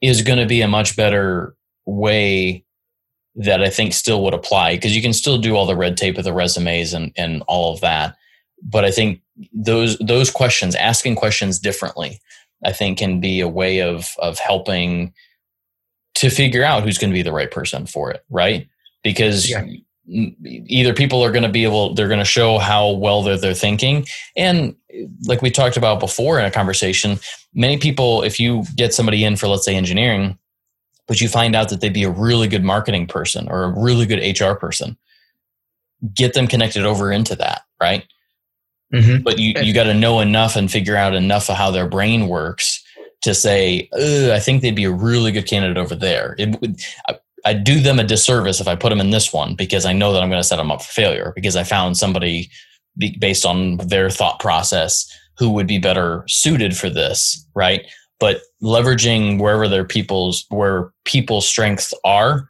[0.00, 1.54] is going to be a much better
[1.86, 2.64] way
[3.38, 6.18] that I think still would apply because you can still do all the red tape
[6.18, 8.16] of the resumes and, and all of that.
[8.62, 9.20] But I think
[9.52, 12.20] those those questions, asking questions differently,
[12.64, 15.14] I think can be a way of of helping
[16.18, 18.68] to figure out who's going to be the right person for it, right?
[19.04, 19.64] Because yeah.
[20.04, 23.54] either people are going to be able, they're going to show how well they're, they're
[23.54, 24.04] thinking.
[24.36, 24.74] And
[25.26, 27.20] like we talked about before in a conversation,
[27.54, 30.36] many people, if you get somebody in for, let's say, engineering,
[31.08, 34.06] but you find out that they'd be a really good marketing person or a really
[34.06, 34.96] good HR person,
[36.14, 38.04] get them connected over into that, right?
[38.94, 39.22] Mm-hmm.
[39.22, 42.28] But you, you got to know enough and figure out enough of how their brain
[42.28, 42.84] works
[43.22, 46.36] to say, I think they'd be a really good candidate over there.
[46.38, 49.54] It would, I, I'd do them a disservice if I put them in this one
[49.54, 51.96] because I know that I'm going to set them up for failure because I found
[51.96, 52.50] somebody
[53.18, 57.86] based on their thought process who would be better suited for this, right?
[58.20, 62.48] but leveraging wherever their people's where people's strengths are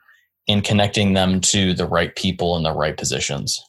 [0.48, 3.62] and connecting them to the right people in the right positions.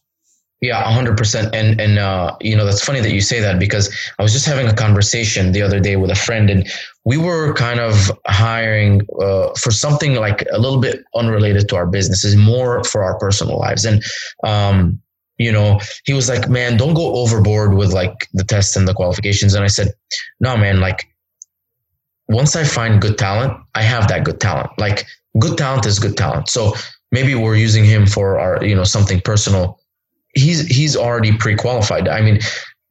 [0.61, 4.23] Yeah 100% and and uh, you know that's funny that you say that because i
[4.23, 6.67] was just having a conversation the other day with a friend and
[7.05, 11.87] we were kind of hiring uh, for something like a little bit unrelated to our
[11.87, 13.85] businesses more for our personal lives.
[13.85, 14.03] And
[14.43, 15.01] um,
[15.37, 18.93] you know he was like man don't go overboard with like the tests and the
[18.93, 19.53] qualifications.
[19.53, 19.93] And i said
[20.41, 21.07] no man like
[22.30, 24.69] once I find good talent, I have that good talent.
[24.77, 25.05] Like
[25.39, 26.47] good talent is good talent.
[26.47, 26.73] So
[27.11, 29.80] maybe we're using him for our, you know, something personal.
[30.36, 32.07] He's he's already pre-qualified.
[32.07, 32.39] I mean,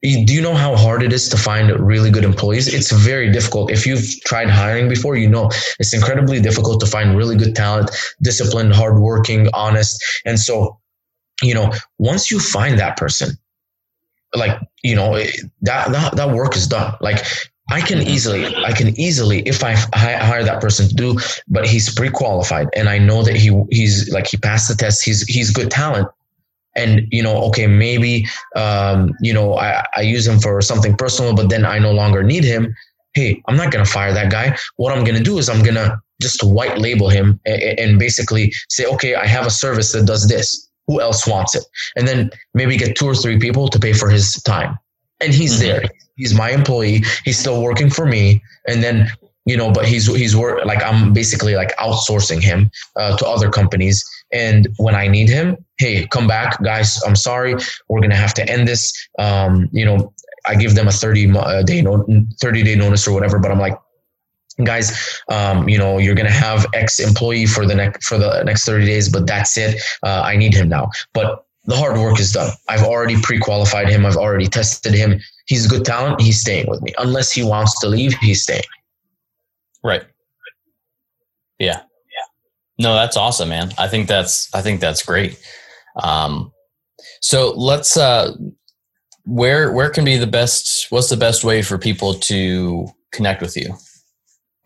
[0.01, 2.67] do you know how hard it is to find really good employees?
[2.67, 3.71] It's very difficult.
[3.71, 7.91] If you've tried hiring before, you know it's incredibly difficult to find really good talent,
[8.21, 10.03] disciplined, hardworking, honest.
[10.25, 10.77] And so,
[11.41, 13.37] you know, once you find that person,
[14.35, 15.17] like you know
[15.61, 16.93] that that that work is done.
[16.99, 17.25] Like
[17.71, 21.93] I can easily, I can easily, if I hire that person to do, but he's
[21.93, 25.03] pre-qualified, and I know that he he's like he passed the test.
[25.03, 26.07] He's he's good talent,
[26.75, 31.35] and you know, okay, maybe um, you know I, I use him for something personal,
[31.35, 32.75] but then I no longer need him.
[33.13, 34.57] Hey, I'm not gonna fire that guy.
[34.77, 38.85] What I'm gonna do is I'm gonna just white label him and, and basically say,
[38.85, 40.67] okay, I have a service that does this.
[40.87, 41.63] Who else wants it?
[41.95, 44.77] And then maybe get two or three people to pay for his time,
[45.21, 45.81] and he's mm-hmm.
[45.81, 45.89] there
[46.19, 47.03] he's my employee.
[47.25, 48.43] He's still working for me.
[48.67, 49.09] And then,
[49.45, 53.49] you know, but he's, he's work like I'm basically like outsourcing him uh, to other
[53.49, 54.07] companies.
[54.31, 57.01] And when I need him, hey, come back, guys.
[57.03, 57.55] I'm sorry.
[57.87, 58.93] We're going to have to end this.
[59.17, 60.13] Um, you know,
[60.45, 63.77] I give them a 30 uh, day, 30 day notice or whatever, but I'm like,
[64.63, 68.65] guys um, you know you're gonna have x employee for the next for the next
[68.65, 72.33] 30 days but that's it uh, i need him now but the hard work is
[72.33, 76.21] done i've already pre-qualified him i've already tested him he's a good talent.
[76.21, 76.93] He's staying with me.
[76.99, 78.63] Unless he wants to leave, he's staying.
[79.83, 80.03] Right.
[81.57, 81.81] Yeah.
[81.81, 82.27] Yeah.
[82.77, 83.71] No, that's awesome, man.
[83.77, 85.37] I think that's I think that's great.
[86.01, 86.53] Um,
[87.21, 88.33] so let's uh,
[89.25, 90.87] where where can be the best?
[90.91, 93.75] What's the best way for people to connect with you?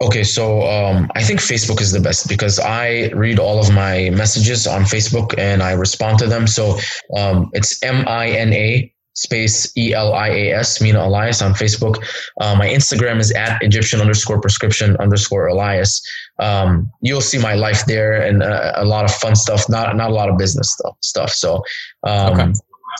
[0.01, 4.09] Okay, so um, I think Facebook is the best because I read all of my
[4.09, 6.45] messages on Facebook and I respond to them.
[6.45, 6.77] So
[7.15, 8.92] um, it's M I N A
[9.23, 11.95] space E L I A S, Mina Elias on Facebook.
[12.39, 16.01] Uh, my Instagram is at Egyptian underscore prescription underscore Elias.
[16.39, 20.09] Um, you'll see my life there and uh, a lot of fun stuff, not not
[20.11, 20.95] a lot of business stuff.
[21.01, 21.31] stuff.
[21.31, 21.63] So,
[22.03, 22.51] um, okay.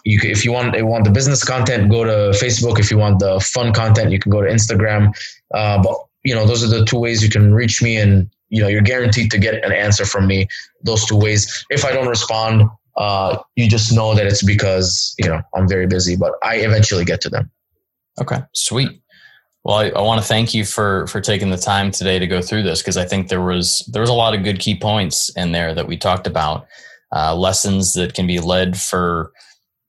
[0.06, 2.80] you can, if you want you want the business content, go to Facebook.
[2.80, 5.14] If you want the fun content, you can go to Instagram.
[5.54, 8.62] Uh, but you know, those are the two ways you can reach me, and you
[8.62, 10.48] know, you're guaranteed to get an answer from me.
[10.84, 11.66] Those two ways.
[11.70, 15.88] If I don't respond, uh, you just know that it's because you know I'm very
[15.88, 17.52] busy, but I eventually get to them.
[18.22, 19.02] Okay, sweet.
[19.64, 22.42] Well, I, I want to thank you for for taking the time today to go
[22.42, 25.30] through this because I think there was there was a lot of good key points
[25.36, 26.68] in there that we talked about,
[27.16, 29.32] uh, lessons that can be led for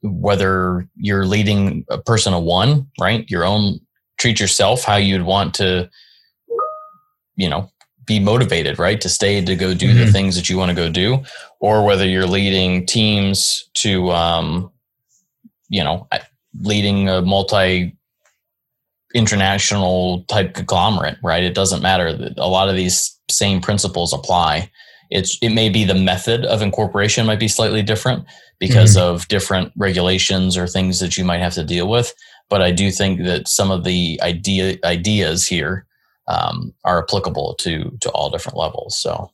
[0.02, 3.28] whether you're leading a person a one, right?
[3.28, 3.80] Your own
[4.18, 5.90] treat yourself how you'd want to,
[7.36, 7.68] you know,
[8.06, 9.00] be motivated, right?
[9.00, 9.98] To stay to go do mm-hmm.
[9.98, 11.22] the things that you want to go do,
[11.60, 14.70] or whether you're leading teams to, um,
[15.68, 16.08] you know,
[16.60, 17.96] leading a multi
[19.14, 21.44] international type conglomerate, right?
[21.44, 22.32] It doesn't matter.
[22.36, 24.70] A lot of these same principles apply.
[25.10, 28.24] It's it may be the method of incorporation might be slightly different
[28.58, 29.14] because mm-hmm.
[29.14, 32.12] of different regulations or things that you might have to deal with.
[32.50, 35.86] But I do think that some of the idea ideas here
[36.28, 38.98] um, are applicable to to all different levels.
[38.98, 39.30] So,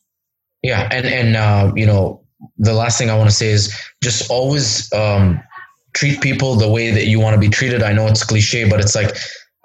[0.61, 2.21] yeah, and and uh, you know
[2.57, 5.41] the last thing I want to say is just always um,
[5.93, 7.83] treat people the way that you want to be treated.
[7.83, 9.15] I know it's cliche, but it's like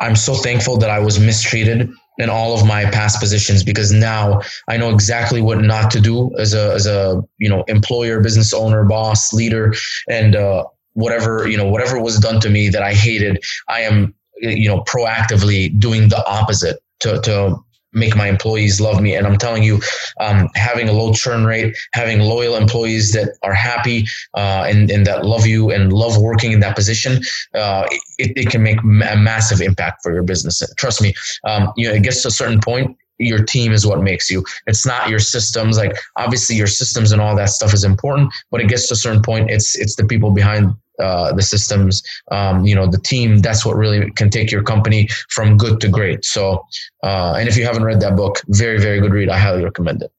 [0.00, 4.40] I'm so thankful that I was mistreated in all of my past positions because now
[4.68, 8.52] I know exactly what not to do as a as a you know employer, business
[8.52, 9.74] owner, boss, leader,
[10.08, 10.64] and uh,
[10.94, 13.42] whatever you know whatever was done to me that I hated.
[13.68, 17.56] I am you know proactively doing the opposite to to
[17.96, 19.14] make my employees love me.
[19.14, 19.80] And I'm telling you,
[20.20, 25.06] um, having a low churn rate, having loyal employees that are happy uh, and, and
[25.06, 27.22] that love you and love working in that position,
[27.54, 27.86] uh,
[28.18, 30.62] it, it can make a massive impact for your business.
[30.76, 34.02] Trust me, um, you know, it gets to a certain point your team is what
[34.02, 34.44] makes you.
[34.66, 35.78] It's not your systems.
[35.78, 38.96] Like obviously your systems and all that stuff is important, but it gets to a
[38.96, 39.50] certain point.
[39.50, 43.38] It's it's the people behind uh, the systems, um, you know, the team.
[43.38, 46.24] That's what really can take your company from good to great.
[46.24, 46.64] So,
[47.02, 49.28] uh, and if you haven't read that book, very very good read.
[49.28, 50.12] I highly recommend it.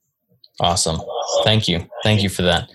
[0.60, 1.00] Awesome.
[1.44, 1.86] Thank you.
[2.04, 2.70] Thank you for that.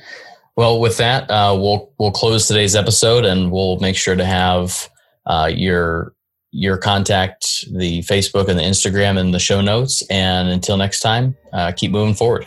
[0.56, 4.88] Well, with that, uh, we'll we'll close today's episode, and we'll make sure to have
[5.26, 6.14] uh, your
[6.50, 10.02] your contact, the Facebook and the Instagram, and the show notes.
[10.10, 12.46] And until next time, uh, keep moving forward.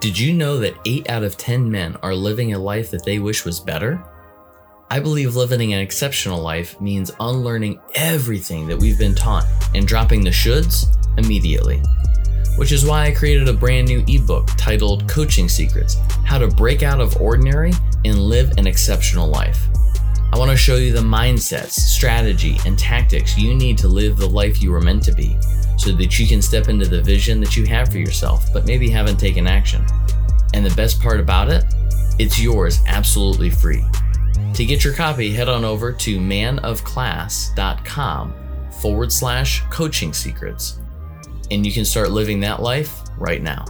[0.00, 3.18] Did you know that 8 out of 10 men are living a life that they
[3.18, 4.00] wish was better?
[4.92, 9.44] I believe living an exceptional life means unlearning everything that we've been taught
[9.74, 10.86] and dropping the shoulds
[11.18, 11.82] immediately.
[12.58, 16.84] Which is why I created a brand new ebook titled Coaching Secrets How to Break
[16.84, 17.72] Out of Ordinary
[18.04, 19.66] and Live an Exceptional Life.
[20.32, 24.28] I want to show you the mindsets, strategy, and tactics you need to live the
[24.28, 25.36] life you were meant to be
[25.78, 28.90] so that you can step into the vision that you have for yourself, but maybe
[28.90, 29.86] haven't taken action.
[30.54, 31.64] And the best part about it,
[32.18, 33.84] it's yours absolutely free.
[34.54, 38.34] To get your copy, head on over to manofclass.com
[38.80, 40.80] forward slash coaching secrets,
[41.50, 43.64] and you can start living that life right now.